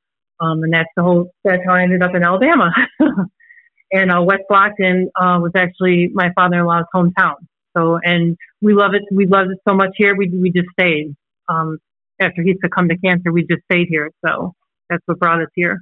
Um, 0.41 0.63
and 0.63 0.73
that's 0.73 0.89
the 0.97 1.03
whole. 1.03 1.31
That's 1.45 1.63
how 1.67 1.75
I 1.75 1.83
ended 1.83 2.03
up 2.03 2.15
in 2.15 2.23
Alabama. 2.23 2.73
and 3.93 4.13
uh, 4.13 4.23
West 4.23 4.43
Blockton 4.49 5.07
uh, 5.21 5.41
was 5.41 5.53
actually 5.57 6.11
my 6.15 6.31
father-in-law's 6.37 6.87
hometown. 6.95 7.35
So 7.77 7.99
and 8.03 8.37
we 8.61 8.75
love 8.75 8.95
it. 8.95 9.03
We 9.13 9.27
loved 9.27 9.51
it 9.51 9.59
so 9.69 9.75
much 9.75 9.91
here. 9.97 10.15
We 10.17 10.29
we 10.29 10.53
just 10.53 10.69
stayed. 10.79 11.17
Um, 11.49 11.79
after 12.21 12.43
he 12.43 12.55
succumbed 12.63 12.91
to 12.91 12.99
cancer, 12.99 13.33
we 13.33 13.43
just 13.43 13.63
stayed 13.71 13.89
here. 13.89 14.11
So 14.25 14.55
that's 14.89 15.03
what 15.07 15.19
brought 15.19 15.43
us 15.43 15.49
here. 15.55 15.81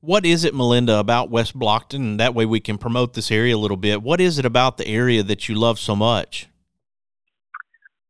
What 0.00 0.26
is 0.26 0.44
it, 0.44 0.54
Melinda, 0.54 0.98
about 0.98 1.30
West 1.30 1.56
Blockton? 1.56 2.18
That 2.18 2.34
way 2.34 2.44
we 2.44 2.58
can 2.58 2.76
promote 2.76 3.14
this 3.14 3.30
area 3.30 3.54
a 3.54 3.58
little 3.58 3.76
bit. 3.76 4.02
What 4.02 4.20
is 4.20 4.38
it 4.38 4.44
about 4.44 4.76
the 4.76 4.86
area 4.86 5.22
that 5.22 5.48
you 5.48 5.54
love 5.54 5.78
so 5.78 5.94
much? 5.94 6.48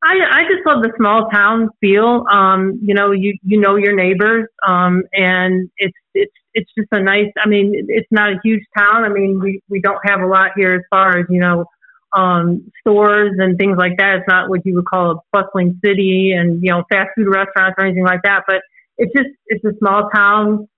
I, 0.03 0.15
I 0.31 0.43
just 0.45 0.67
love 0.67 0.83
the 0.83 0.93
small 0.97 1.29
town 1.31 1.69
feel. 1.81 2.25
Um, 2.33 2.81
you 2.83 2.95
know, 2.95 3.13
you 3.13 3.37
you 3.45 3.61
know 3.61 3.77
your 3.77 3.95
neighbors, 3.95 4.49
um, 4.67 5.03
and 5.13 5.71
it's 5.77 5.97
it's 6.15 6.33
it's 6.55 6.71
just 6.77 6.89
a 6.93 7.01
nice. 7.01 7.31
I 7.39 7.49
mean, 7.49 7.73
it's 7.89 8.09
not 8.11 8.31
a 8.33 8.41
huge 8.43 8.65
town. 8.77 9.05
I 9.05 9.11
mean, 9.11 9.39
we 9.39 9.61
we 9.69 9.81
don't 9.81 10.01
have 10.05 10.21
a 10.21 10.27
lot 10.27 10.53
here 10.57 10.75
as 10.75 10.83
far 10.91 11.19
as 11.19 11.27
you 11.29 11.41
know 11.41 11.67
um, 12.15 12.71
stores 12.81 13.33
and 13.39 13.59
things 13.59 13.77
like 13.79 13.97
that. 13.99 14.17
It's 14.19 14.29
not 14.29 14.49
what 14.49 14.65
you 14.65 14.75
would 14.77 14.87
call 14.87 15.11
a 15.13 15.17
bustling 15.33 15.81
city 15.85 16.33
and 16.37 16.63
you 16.63 16.71
know 16.71 16.85
fast 16.91 17.11
food 17.17 17.29
restaurants 17.29 17.77
or 17.79 17.85
anything 17.85 18.05
like 18.05 18.23
that. 18.25 18.45
But 18.47 18.63
it's 18.99 19.13
just 19.15 19.31
it's 19.47 19.65
a 19.65 19.77
small 19.79 20.09
town 20.15 20.69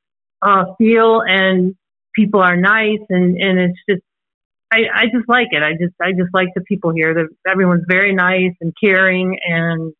uh, 0.42 0.64
feel, 0.78 1.20
and 1.26 1.74
people 2.14 2.40
are 2.40 2.56
nice, 2.56 3.00
and 3.10 3.36
and 3.36 3.58
it's 3.58 3.78
just 3.88 4.02
I, 4.72 4.78
I 4.92 5.04
just 5.04 5.28
like 5.28 5.48
it. 5.52 5.62
I 5.62 5.72
just 5.72 5.94
I 6.00 6.12
just 6.12 6.32
like 6.32 6.48
the 6.54 6.62
people 6.62 6.92
here. 6.92 7.14
The, 7.14 7.28
everyone's 7.50 7.84
very 7.88 8.14
nice 8.14 8.54
and 8.60 8.72
caring, 8.80 9.38
and 9.46 9.92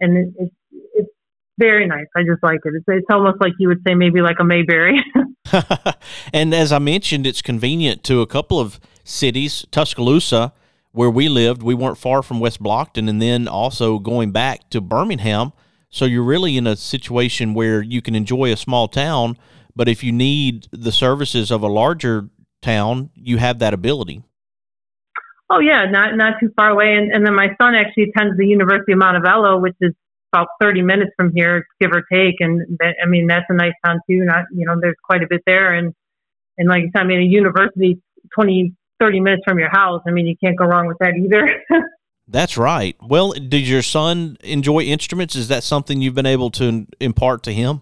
and 0.00 0.16
it, 0.16 0.34
it's 0.38 0.54
it's 0.94 1.10
very 1.58 1.86
nice. 1.86 2.06
I 2.16 2.22
just 2.22 2.42
like 2.42 2.60
it. 2.64 2.74
It's 2.74 2.84
it's 2.88 3.06
almost 3.10 3.40
like 3.40 3.52
you 3.58 3.68
would 3.68 3.82
say 3.86 3.94
maybe 3.94 4.20
like 4.20 4.36
a 4.40 4.44
Mayberry. 4.44 5.02
and 6.32 6.54
as 6.54 6.72
I 6.72 6.78
mentioned, 6.78 7.26
it's 7.26 7.42
convenient 7.42 8.04
to 8.04 8.20
a 8.20 8.26
couple 8.26 8.60
of 8.60 8.78
cities. 9.04 9.64
Tuscaloosa, 9.70 10.52
where 10.92 11.10
we 11.10 11.28
lived, 11.28 11.62
we 11.62 11.74
weren't 11.74 11.98
far 11.98 12.22
from 12.22 12.40
West 12.40 12.62
Blockton, 12.62 13.08
and 13.08 13.20
then 13.22 13.46
also 13.48 13.98
going 13.98 14.32
back 14.32 14.70
to 14.70 14.80
Birmingham. 14.80 15.52
So 15.90 16.04
you're 16.04 16.22
really 16.22 16.56
in 16.56 16.66
a 16.66 16.76
situation 16.76 17.54
where 17.54 17.82
you 17.82 18.02
can 18.02 18.14
enjoy 18.14 18.52
a 18.52 18.56
small 18.56 18.88
town, 18.88 19.36
but 19.76 19.88
if 19.88 20.02
you 20.02 20.12
need 20.12 20.68
the 20.72 20.92
services 20.92 21.50
of 21.50 21.62
a 21.62 21.68
larger 21.68 22.28
town, 22.62 23.10
you 23.14 23.38
have 23.38 23.58
that 23.60 23.72
ability. 23.74 24.22
oh 25.50 25.60
yeah, 25.60 25.86
not 25.90 26.16
not 26.16 26.34
too 26.40 26.50
far 26.56 26.70
away. 26.70 26.94
And 26.94 27.12
and 27.12 27.26
then 27.26 27.34
my 27.34 27.48
son 27.60 27.74
actually 27.74 28.04
attends 28.14 28.36
the 28.36 28.46
University 28.46 28.92
of 28.92 28.98
Montevallo, 28.98 29.60
which 29.60 29.76
is 29.80 29.94
about 30.32 30.48
30 30.60 30.82
minutes 30.82 31.12
from 31.16 31.32
here, 31.34 31.66
give 31.80 31.90
or 31.92 32.02
take. 32.12 32.36
And 32.40 32.78
that, 32.80 32.96
I 33.02 33.06
mean 33.06 33.26
that's 33.26 33.46
a 33.48 33.54
nice 33.54 33.72
town 33.84 34.00
too. 34.08 34.24
Not 34.24 34.44
you 34.52 34.66
know 34.66 34.76
there's 34.80 34.96
quite 35.02 35.22
a 35.22 35.26
bit 35.28 35.42
there, 35.46 35.72
and 35.74 35.94
and 36.58 36.68
like 36.68 36.82
I 36.84 36.90
said, 36.92 37.02
I 37.02 37.04
mean 37.04 37.20
a 37.20 37.24
university 37.24 38.02
20, 38.34 38.74
30 39.00 39.20
minutes 39.20 39.42
from 39.44 39.58
your 39.58 39.70
house. 39.70 40.02
I 40.06 40.10
mean, 40.10 40.26
you 40.26 40.36
can't 40.36 40.56
go 40.56 40.64
wrong 40.64 40.86
with 40.86 40.98
that 40.98 41.14
either. 41.14 41.62
That's 42.28 42.58
right. 42.58 42.94
Well, 43.00 43.32
does 43.32 43.68
your 43.68 43.82
son 43.82 44.36
enjoy 44.42 44.80
instruments? 44.80 45.34
Is 45.34 45.48
that 45.48 45.62
something 45.62 46.02
you've 46.02 46.14
been 46.14 46.26
able 46.26 46.50
to 46.52 46.86
impart 47.00 47.42
to 47.44 47.52
him? 47.52 47.80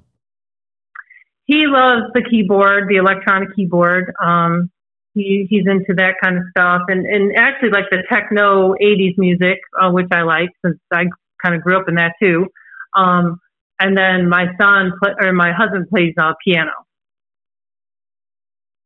He 1.46 1.66
loves 1.66 2.12
the 2.14 2.22
keyboard, 2.22 2.88
the 2.88 2.96
electronic 2.96 3.54
keyboard. 3.56 4.12
Um, 4.22 4.70
he, 5.14 5.46
he's 5.48 5.64
into 5.66 5.94
that 5.96 6.14
kind 6.22 6.36
of 6.36 6.44
stuff, 6.50 6.82
and 6.88 7.06
and 7.06 7.36
actually 7.36 7.70
like 7.70 7.86
the 7.90 8.02
techno 8.08 8.74
'80s 8.74 9.16
music, 9.16 9.58
uh, 9.80 9.90
which 9.90 10.08
I 10.10 10.22
like 10.22 10.50
since 10.64 10.78
I 10.92 11.04
kind 11.42 11.54
of 11.54 11.62
grew 11.62 11.78
up 11.78 11.88
in 11.88 11.94
that 11.94 12.12
too. 12.20 12.46
Um, 12.94 13.40
and 13.80 13.96
then 13.96 14.28
my 14.28 14.46
son 14.60 14.92
play, 15.02 15.12
or 15.20 15.32
my 15.32 15.52
husband 15.52 15.88
plays 15.88 16.14
uh, 16.20 16.34
piano, 16.44 16.72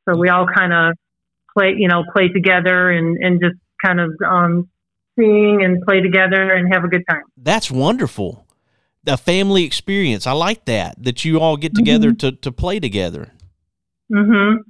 so 0.09 0.17
we 0.17 0.29
all 0.29 0.47
kind 0.47 0.73
of 0.73 0.97
play, 1.57 1.75
you 1.77 1.89
know, 1.89 2.05
play 2.13 2.29
together 2.29 2.91
and 2.91 3.17
and 3.19 3.41
just 3.41 3.57
kind 3.85 4.01
of 4.01 4.13
um, 4.27 4.69
sing 5.19 5.63
and 5.63 5.83
play 5.83 6.01
together 6.01 6.53
and 6.53 6.73
have 6.73 6.85
a 6.85 6.89
good 6.89 7.03
time. 7.09 7.23
That's 7.37 7.71
wonderful. 7.71 8.47
A 9.07 9.17
family 9.17 9.65
experience. 9.65 10.27
I 10.27 10.33
like 10.33 10.67
that. 10.67 11.03
That 11.03 11.25
you 11.25 11.41
all 11.41 11.57
get 11.57 11.75
together 11.75 12.09
mm-hmm. 12.09 12.29
to, 12.29 12.33
to 12.33 12.53
play 12.53 12.81
together. 12.81 13.33
Mm-hmm. 14.13 14.63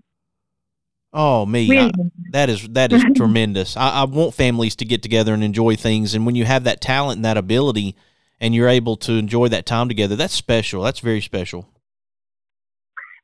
Oh 1.13 1.45
me, 1.45 1.77
I, 1.77 1.91
that 2.31 2.49
is 2.49 2.69
that 2.69 2.93
is 2.93 3.03
tremendous. 3.17 3.77
I, 3.77 3.91
I, 3.91 4.05
want 4.05 4.33
families 4.33 4.77
to 4.77 4.85
get 4.85 5.03
together 5.03 5.35
and 5.35 5.43
enjoy 5.43 5.75
things, 5.75 6.15
and 6.15 6.25
when 6.25 6.37
you 6.37 6.45
have 6.45 6.63
that 6.65 6.81
talent 6.81 7.17
and 7.19 7.25
that 7.25 7.37
ability, 7.37 7.97
and 8.41 8.55
you're 8.55 8.69
able 8.69 8.97
to 8.99 9.15
enjoy 9.15 9.49
that 9.49 9.67
time 9.67 9.89
together, 9.89 10.15
that's 10.15 10.35
special. 10.35 10.83
That's 10.83 11.01
very 11.01 11.21
special. 11.21 11.69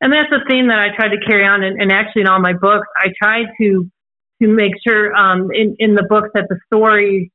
And 0.00 0.12
that's 0.12 0.28
the 0.30 0.44
theme 0.48 0.68
that 0.68 0.78
I 0.78 0.94
tried 0.94 1.08
to 1.08 1.20
carry 1.26 1.46
on, 1.46 1.62
and, 1.62 1.80
and 1.80 1.90
actually 1.90 2.22
in 2.22 2.28
all 2.28 2.40
my 2.40 2.52
books, 2.52 2.86
I 2.96 3.08
tried 3.20 3.46
to 3.60 3.90
to 4.42 4.48
make 4.48 4.72
sure 4.86 5.14
um, 5.14 5.50
in 5.52 5.74
in 5.78 5.94
the 5.94 6.04
books 6.08 6.28
that 6.34 6.46
the 6.48 6.58
stories 6.66 7.30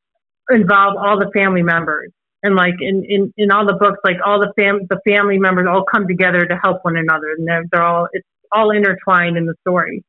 involve 0.49 0.95
all 0.97 1.17
the 1.17 1.31
family 1.33 1.63
members, 1.63 2.11
and 2.43 2.55
like 2.55 2.75
in 2.79 3.03
in, 3.07 3.33
in 3.37 3.51
all 3.51 3.65
the 3.65 3.73
books, 3.73 3.97
like 4.03 4.17
all 4.23 4.39
the 4.39 4.53
fam 4.55 4.81
the 4.89 4.99
family 5.07 5.39
members 5.39 5.67
all 5.67 5.83
come 5.83 6.07
together 6.07 6.45
to 6.45 6.55
help 6.63 6.79
one 6.83 6.97
another, 6.97 7.31
and 7.37 7.47
they're, 7.47 7.63
they're 7.71 7.83
all 7.83 8.07
it's 8.11 8.27
all 8.51 8.69
intertwined 8.69 9.37
in 9.37 9.45
the 9.45 9.55
story. 9.61 10.03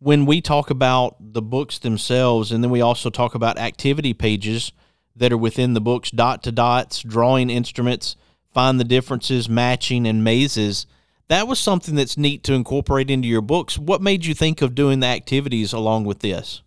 When 0.00 0.26
we 0.26 0.40
talk 0.40 0.70
about 0.70 1.16
the 1.20 1.42
books 1.42 1.78
themselves, 1.80 2.52
and 2.52 2.62
then 2.62 2.70
we 2.70 2.80
also 2.80 3.10
talk 3.10 3.34
about 3.34 3.58
activity 3.58 4.14
pages 4.14 4.72
that 5.16 5.32
are 5.32 5.36
within 5.36 5.74
the 5.74 5.80
books, 5.80 6.10
dot 6.10 6.42
to 6.44 6.52
dots, 6.52 7.02
drawing 7.02 7.50
instruments, 7.50 8.16
find 8.52 8.78
the 8.78 8.84
differences, 8.84 9.48
matching, 9.48 10.06
and 10.06 10.24
mazes. 10.24 10.86
That 11.28 11.46
was 11.46 11.58
something 11.58 11.94
that's 11.94 12.16
neat 12.16 12.42
to 12.44 12.54
incorporate 12.54 13.10
into 13.10 13.28
your 13.28 13.42
books. 13.42 13.78
What 13.78 14.00
made 14.00 14.24
you 14.24 14.34
think 14.34 14.62
of 14.62 14.74
doing 14.74 15.00
the 15.00 15.06
activities 15.06 15.72
along 15.72 16.04
with 16.04 16.20
this? 16.20 16.62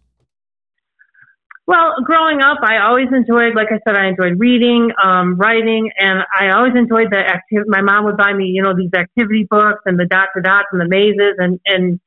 Well, 1.67 1.93
growing 2.03 2.41
up, 2.41 2.57
I 2.63 2.79
always 2.79 3.07
enjoyed, 3.13 3.55
like 3.55 3.69
I 3.71 3.79
said, 3.87 3.95
I 3.95 4.07
enjoyed 4.07 4.39
reading, 4.39 4.91
um, 5.01 5.37
writing, 5.37 5.89
and 5.97 6.19
I 6.37 6.49
always 6.49 6.73
enjoyed 6.75 7.07
the 7.11 7.17
activity. 7.17 7.69
My 7.69 7.81
mom 7.81 8.05
would 8.05 8.17
buy 8.17 8.33
me, 8.33 8.45
you 8.45 8.61
know, 8.61 8.75
these 8.75 8.93
activity 8.93 9.47
books 9.49 9.81
and 9.85 9.97
the 9.97 10.05
dot 10.05 10.29
to 10.35 10.41
dots 10.41 10.67
and 10.71 10.81
the 10.81 10.87
mazes, 10.87 11.35
and 11.37 11.59
and 11.65 11.99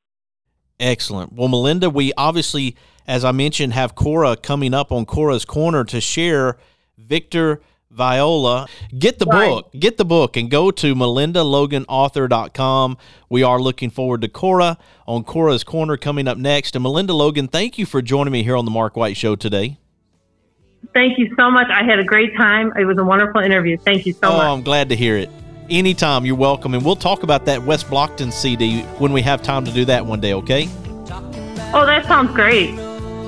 Excellent. 0.79 1.33
Well, 1.33 1.49
Melinda, 1.49 1.91
we 1.91 2.13
obviously, 2.17 2.77
as 3.07 3.25
I 3.25 3.33
mentioned, 3.33 3.73
have 3.73 3.95
Cora 3.95 4.37
coming 4.37 4.75
up 4.75 4.93
on 4.93 5.07
Cora's 5.07 5.45
Corner 5.45 5.85
to 5.85 6.01
share 6.01 6.59
Victor 6.99 7.61
Viola. 7.97 8.69
Get 8.97 9.19
the 9.19 9.27
right. 9.27 9.49
book. 9.49 9.73
Get 9.79 9.97
the 9.97 10.05
book 10.05 10.37
and 10.37 10.51
go 10.51 10.71
to 10.71 10.95
melindaloganauthor.com. 10.95 12.99
We 13.29 13.43
are 13.43 13.61
looking 13.61 13.91
forward 13.91 14.21
to 14.21 14.29
Cora 14.29 14.79
on 15.07 15.25
Cora's 15.25 15.65
Corner 15.65 15.97
coming 15.97 16.29
up 16.29 16.39
next. 16.39 16.77
And 16.77 16.83
Melinda 16.83 17.15
Logan, 17.15 17.49
thank 17.49 17.79
you 17.79 17.87
for 17.87 18.03
joining 18.03 18.33
me 18.33 18.43
here 18.43 18.57
on 18.57 18.67
the 18.67 18.71
Mark 18.71 18.97
White 18.97 19.17
Show 19.17 19.35
today. 19.35 19.79
Thank 20.93 21.19
you 21.19 21.35
so 21.37 21.51
much. 21.51 21.69
I 21.69 21.83
had 21.83 21.99
a 21.99 22.05
great 22.05 22.37
time. 22.37 22.73
It 22.79 22.85
was 22.85 22.99
a 22.99 23.05
wonderful 23.05 23.41
interview. 23.41 23.77
Thank 23.79 24.07
you 24.07 24.13
so 24.13 24.29
much. 24.29 24.33
oh, 24.33 24.37
much. 24.37 24.47
I'm 24.47 24.63
glad 24.63 24.89
to 24.91 24.97
hear 24.97 25.17
it. 25.17 25.31
Anytime, 25.69 26.25
you're 26.25 26.37
welcome. 26.37 26.75
And 26.75 26.85
we'll 26.85 26.97
talk 26.97 27.23
about 27.23 27.45
that 27.47 27.65
West 27.65 27.89
Blockton 27.89 28.33
CD 28.33 28.83
when 28.99 29.13
we 29.13 29.23
have 29.23 29.43
time 29.43 29.65
to 29.65 29.73
do 29.73 29.85
that 29.87 30.07
one 30.07 30.21
day, 30.21 30.35
okay? 30.35 30.69
Oh, 31.75 31.85
that 31.85 32.07
sounds 32.07 32.33
great. 32.33 32.79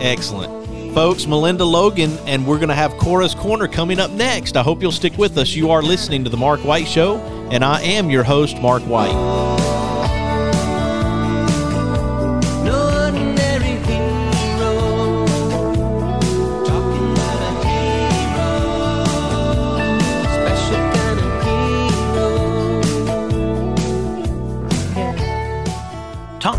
Excellent. 0.00 0.57
Folks, 0.98 1.28
Melinda 1.28 1.64
Logan, 1.64 2.18
and 2.26 2.44
we're 2.44 2.56
going 2.56 2.70
to 2.70 2.74
have 2.74 2.96
Cora's 2.96 3.32
Corner 3.32 3.68
coming 3.68 4.00
up 4.00 4.10
next. 4.10 4.56
I 4.56 4.64
hope 4.64 4.82
you'll 4.82 4.90
stick 4.90 5.16
with 5.16 5.38
us. 5.38 5.54
You 5.54 5.70
are 5.70 5.80
listening 5.80 6.24
to 6.24 6.28
The 6.28 6.36
Mark 6.36 6.58
White 6.64 6.88
Show, 6.88 7.18
and 7.52 7.64
I 7.64 7.80
am 7.82 8.10
your 8.10 8.24
host, 8.24 8.60
Mark 8.60 8.82
White. 8.82 9.77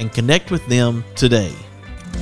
and 0.00 0.12
connect 0.12 0.50
with 0.50 0.66
them 0.66 1.04
today. 1.14 1.52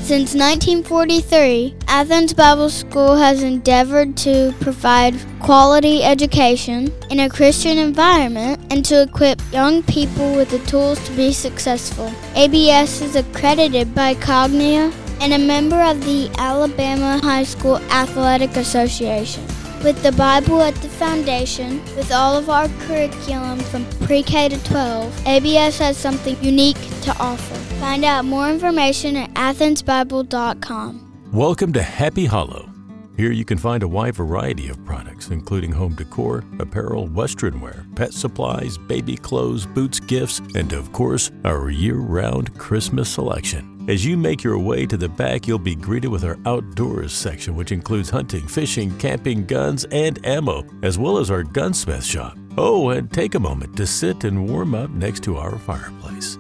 Since 0.02 0.34
1943, 0.34 1.74
Athens 1.86 2.32
Bible 2.32 2.70
School 2.70 3.16
has 3.16 3.42
endeavored 3.42 4.16
to 4.18 4.54
provide 4.60 5.14
quality 5.40 6.02
education 6.02 6.92
in 7.10 7.20
a 7.20 7.28
Christian 7.28 7.78
environment 7.78 8.60
and 8.70 8.84
to 8.86 9.02
equip 9.02 9.40
young 9.52 9.82
people 9.82 10.34
with 10.34 10.50
the 10.50 10.60
tools 10.60 10.98
to 11.06 11.12
be 11.12 11.32
successful. 11.32 12.10
ABS 12.34 13.02
is 13.02 13.16
accredited 13.16 13.94
by 13.94 14.14
Cognia 14.14 14.92
and 15.20 15.32
a 15.32 15.38
member 15.38 15.80
of 15.82 16.02
the 16.04 16.30
Alabama 16.38 17.18
High 17.22 17.44
School 17.44 17.76
Athletic 17.90 18.56
Association. 18.56 19.44
With 19.84 20.02
the 20.02 20.12
Bible 20.12 20.60
at 20.62 20.74
the 20.76 20.88
foundation, 20.88 21.84
with 21.96 22.12
all 22.12 22.36
of 22.36 22.48
our 22.50 22.68
curriculum 22.80 23.60
from 23.60 23.84
pre 24.06 24.22
K 24.22 24.48
to 24.48 24.64
12, 24.64 25.26
ABS 25.26 25.78
has 25.78 25.96
something 25.96 26.36
unique 26.42 26.80
to 27.02 27.16
offer. 27.20 27.67
Find 27.80 28.04
out 28.04 28.24
more 28.24 28.50
information 28.50 29.16
at 29.16 29.32
athensbible.com. 29.34 31.30
Welcome 31.32 31.72
to 31.74 31.82
Happy 31.82 32.26
Hollow. 32.26 32.68
Here 33.16 33.30
you 33.30 33.44
can 33.44 33.56
find 33.56 33.84
a 33.84 33.88
wide 33.88 34.16
variety 34.16 34.68
of 34.68 34.84
products, 34.84 35.28
including 35.28 35.70
home 35.70 35.94
decor, 35.94 36.44
apparel, 36.58 37.06
western 37.06 37.60
wear, 37.60 37.86
pet 37.94 38.12
supplies, 38.12 38.76
baby 38.76 39.16
clothes, 39.16 39.64
boots, 39.64 40.00
gifts, 40.00 40.40
and 40.56 40.72
of 40.72 40.90
course, 40.92 41.30
our 41.44 41.70
year 41.70 41.98
round 41.98 42.56
Christmas 42.58 43.08
selection. 43.08 43.86
As 43.88 44.04
you 44.04 44.16
make 44.16 44.42
your 44.42 44.58
way 44.58 44.84
to 44.84 44.96
the 44.96 45.08
back, 45.08 45.46
you'll 45.46 45.60
be 45.60 45.76
greeted 45.76 46.08
with 46.08 46.24
our 46.24 46.38
outdoors 46.46 47.12
section, 47.12 47.54
which 47.54 47.70
includes 47.70 48.10
hunting, 48.10 48.48
fishing, 48.48 48.96
camping, 48.98 49.46
guns, 49.46 49.84
and 49.92 50.24
ammo, 50.26 50.64
as 50.82 50.98
well 50.98 51.16
as 51.16 51.30
our 51.30 51.44
gunsmith 51.44 52.04
shop. 52.04 52.36
Oh, 52.56 52.88
and 52.90 53.12
take 53.12 53.36
a 53.36 53.40
moment 53.40 53.76
to 53.76 53.86
sit 53.86 54.24
and 54.24 54.48
warm 54.48 54.74
up 54.74 54.90
next 54.90 55.22
to 55.24 55.36
our 55.36 55.56
fireplace. 55.58 56.38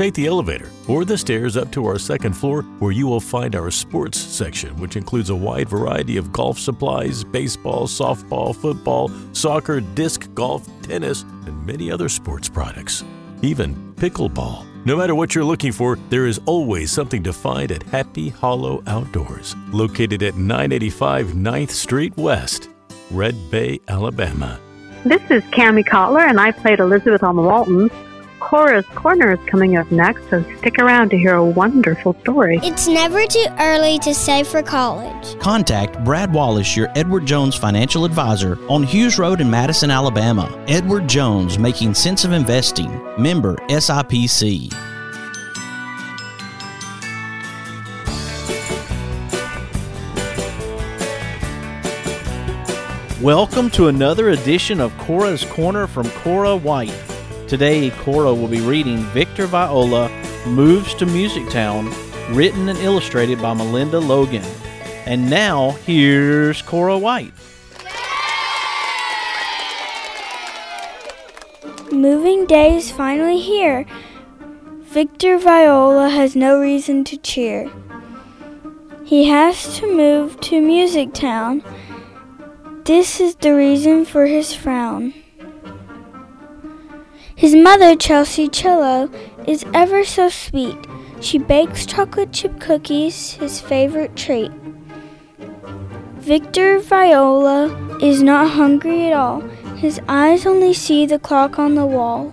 Take 0.00 0.14
the 0.14 0.28
elevator 0.28 0.70
or 0.88 1.04
the 1.04 1.18
stairs 1.18 1.58
up 1.58 1.70
to 1.72 1.84
our 1.84 1.98
second 1.98 2.32
floor 2.32 2.62
where 2.78 2.90
you 2.90 3.06
will 3.06 3.20
find 3.20 3.54
our 3.54 3.70
sports 3.70 4.18
section, 4.18 4.74
which 4.78 4.96
includes 4.96 5.28
a 5.28 5.34
wide 5.36 5.68
variety 5.68 6.16
of 6.16 6.32
golf 6.32 6.58
supplies, 6.58 7.22
baseball, 7.22 7.86
softball, 7.86 8.56
football, 8.56 9.10
soccer, 9.34 9.82
disc 9.82 10.32
golf, 10.32 10.66
tennis, 10.80 11.20
and 11.44 11.66
many 11.66 11.92
other 11.92 12.08
sports 12.08 12.48
products. 12.48 13.04
Even 13.42 13.74
pickleball. 13.96 14.64
No 14.86 14.96
matter 14.96 15.14
what 15.14 15.34
you're 15.34 15.44
looking 15.44 15.70
for, 15.70 15.98
there 16.08 16.26
is 16.26 16.40
always 16.46 16.90
something 16.90 17.22
to 17.22 17.32
find 17.34 17.70
at 17.70 17.82
Happy 17.82 18.30
Hollow 18.30 18.82
Outdoors, 18.86 19.54
located 19.70 20.22
at 20.22 20.34
985 20.34 21.26
9th 21.26 21.70
Street 21.72 22.16
West, 22.16 22.70
Red 23.10 23.34
Bay, 23.50 23.78
Alabama. 23.86 24.58
This 25.04 25.20
is 25.30 25.44
Kami 25.52 25.84
Cotler, 25.84 26.26
and 26.26 26.40
I 26.40 26.52
played 26.52 26.80
Elizabeth 26.80 27.22
on 27.22 27.36
the 27.36 27.42
Waltons. 27.42 27.92
Cora's 28.50 28.84
Corner 28.96 29.30
is 29.34 29.38
coming 29.48 29.76
up 29.76 29.88
next, 29.92 30.28
so 30.28 30.42
stick 30.58 30.80
around 30.80 31.10
to 31.10 31.16
hear 31.16 31.34
a 31.34 31.44
wonderful 31.44 32.16
story. 32.22 32.58
It's 32.64 32.88
never 32.88 33.24
too 33.24 33.46
early 33.60 33.96
to 34.00 34.12
save 34.12 34.48
for 34.48 34.60
college. 34.60 35.38
Contact 35.38 36.02
Brad 36.02 36.34
Wallace, 36.34 36.76
your 36.76 36.88
Edward 36.96 37.26
Jones 37.26 37.54
financial 37.54 38.04
advisor, 38.04 38.58
on 38.66 38.82
Hughes 38.82 39.20
Road 39.20 39.40
in 39.40 39.48
Madison, 39.48 39.88
Alabama. 39.92 40.52
Edward 40.66 41.06
Jones, 41.06 41.60
making 41.60 41.94
sense 41.94 42.24
of 42.24 42.32
investing. 42.32 42.90
Member 43.16 43.54
SIPC. 43.68 44.72
Welcome 53.22 53.70
to 53.70 53.86
another 53.86 54.30
edition 54.30 54.80
of 54.80 54.96
Cora's 54.98 55.44
Corner 55.44 55.86
from 55.86 56.10
Cora 56.10 56.56
White. 56.56 57.09
Today, 57.50 57.90
Cora 57.90 58.32
will 58.32 58.46
be 58.46 58.60
reading 58.60 58.98
Victor 59.06 59.44
Viola 59.44 60.08
Moves 60.46 60.94
to 60.94 61.04
Music 61.04 61.50
Town, 61.50 61.92
written 62.32 62.68
and 62.68 62.78
illustrated 62.78 63.42
by 63.42 63.54
Melinda 63.54 63.98
Logan. 63.98 64.44
And 65.04 65.28
now, 65.28 65.72
here's 65.84 66.62
Cora 66.62 66.96
White. 66.96 67.32
Moving 71.90 72.46
day 72.46 72.76
is 72.76 72.92
finally 72.92 73.40
here. 73.40 73.84
Victor 74.82 75.36
Viola 75.36 76.08
has 76.08 76.36
no 76.36 76.60
reason 76.60 77.02
to 77.02 77.16
cheer. 77.16 77.68
He 79.04 79.24
has 79.24 79.76
to 79.80 79.92
move 79.92 80.40
to 80.42 80.62
Music 80.62 81.12
Town. 81.12 81.64
This 82.84 83.20
is 83.20 83.34
the 83.34 83.56
reason 83.56 84.04
for 84.04 84.26
his 84.26 84.54
frown. 84.54 85.14
His 87.40 87.54
mother, 87.54 87.96
Chelsea 87.96 88.48
Cello, 88.48 89.08
is 89.46 89.64
ever 89.72 90.04
so 90.04 90.28
sweet. 90.28 90.76
She 91.22 91.38
bakes 91.38 91.86
chocolate 91.86 92.34
chip 92.34 92.60
cookies, 92.60 93.32
his 93.32 93.62
favorite 93.62 94.14
treat. 94.14 94.52
Victor 96.18 96.78
Viola 96.78 97.96
is 98.02 98.22
not 98.22 98.50
hungry 98.50 99.06
at 99.06 99.14
all. 99.14 99.40
His 99.80 100.02
eyes 100.06 100.44
only 100.44 100.74
see 100.74 101.06
the 101.06 101.18
clock 101.18 101.58
on 101.58 101.76
the 101.76 101.86
wall. 101.86 102.30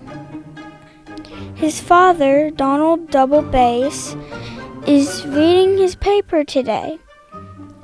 His 1.54 1.80
father, 1.80 2.50
Donald 2.50 3.10
Double 3.10 3.40
Bass, 3.40 4.14
is 4.86 5.26
reading 5.26 5.78
his 5.78 5.94
paper 5.94 6.44
today. 6.44 6.98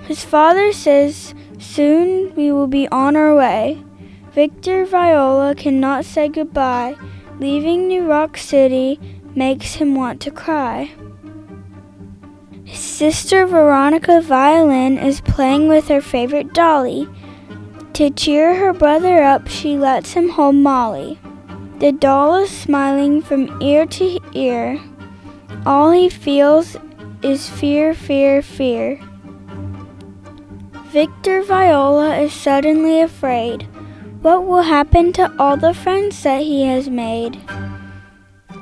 His 0.02 0.22
father 0.22 0.74
says 0.74 1.34
Soon 1.58 2.34
we 2.34 2.52
will 2.52 2.66
be 2.66 2.86
on 2.88 3.16
our 3.16 3.34
way. 3.34 3.82
Victor 4.34 4.84
Viola 4.84 5.54
cannot 5.54 6.04
say 6.04 6.28
goodbye. 6.28 6.96
Leaving 7.40 7.88
New 7.88 8.06
Rock 8.06 8.36
City 8.36 9.00
makes 9.34 9.74
him 9.74 9.94
want 9.94 10.20
to 10.20 10.30
cry. 10.30 10.92
His 12.64 12.78
sister 12.78 13.44
Veronica 13.44 14.20
Violin 14.20 14.98
is 14.98 15.20
playing 15.20 15.68
with 15.68 15.88
her 15.88 16.00
favorite 16.00 16.54
dolly. 16.54 17.08
To 17.94 18.10
cheer 18.10 18.54
her 18.54 18.72
brother 18.72 19.22
up, 19.22 19.48
she 19.48 19.76
lets 19.76 20.12
him 20.12 20.30
hold 20.30 20.54
Molly. 20.54 21.18
The 21.80 21.92
doll 21.92 22.36
is 22.36 22.50
smiling 22.50 23.20
from 23.20 23.60
ear 23.60 23.84
to 23.86 24.20
ear. 24.32 24.80
All 25.66 25.90
he 25.90 26.08
feels 26.08 26.76
is 27.22 27.48
fear, 27.48 27.94
fear, 27.94 28.42
fear. 28.42 29.00
Victor 30.86 31.42
Viola 31.42 32.16
is 32.16 32.32
suddenly 32.32 33.00
afraid. 33.00 33.66
What 34.24 34.46
will 34.46 34.62
happen 34.62 35.12
to 35.20 35.30
all 35.38 35.58
the 35.58 35.74
friends 35.74 36.22
that 36.22 36.40
he 36.40 36.62
has 36.62 36.88
made? 36.88 37.38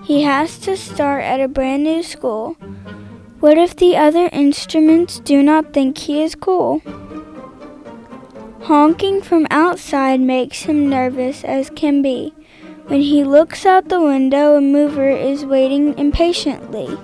He 0.03 0.23
has 0.23 0.59
to 0.59 0.77
start 0.77 1.23
at 1.23 1.39
a 1.39 1.47
brand 1.47 1.85
new 1.85 2.03
school. 2.03 2.55
What 3.39 3.57
if 3.57 3.77
the 3.77 3.97
other 3.97 4.29
instruments 4.33 5.21
do 5.21 5.41
not 5.41 5.73
think 5.73 5.99
he 5.99 6.21
is 6.21 6.35
cool? 6.35 6.83
Honking 8.63 9.23
from 9.23 9.47
outside 9.53 10.19
makes 10.19 10.63
him 10.63 10.91
nervous 10.91 11.45
as 11.45 11.71
can 11.71 12.03
be. 12.03 12.35
When 12.89 13.01
he 13.01 13.23
looks 13.23 13.65
out 13.65 13.89
the 13.89 14.01
window, 14.03 14.57
a 14.57 14.61
mover 14.61 15.11
is 15.11 15.47
waiting 15.47 15.97
impatiently. 15.97 16.99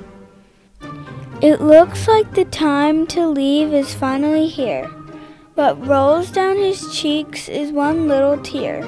It 1.41 1.61
looks 1.61 2.09
like 2.09 2.35
the 2.35 2.45
time 2.45 3.07
to 3.15 3.29
leave 3.29 3.73
is 3.73 3.95
finally 3.95 4.49
here. 4.49 4.91
What 5.59 5.87
rolls 5.89 6.31
down 6.31 6.57
his 6.57 6.97
cheeks 6.97 7.49
is 7.49 7.73
one 7.73 8.07
little 8.07 8.39
tear. 8.39 8.83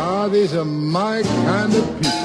Ah, 0.00 0.28
these 0.30 0.54
are 0.54 0.64
my 0.64 1.22
kind 1.22 1.74
of 1.74 2.00
people. 2.00 2.17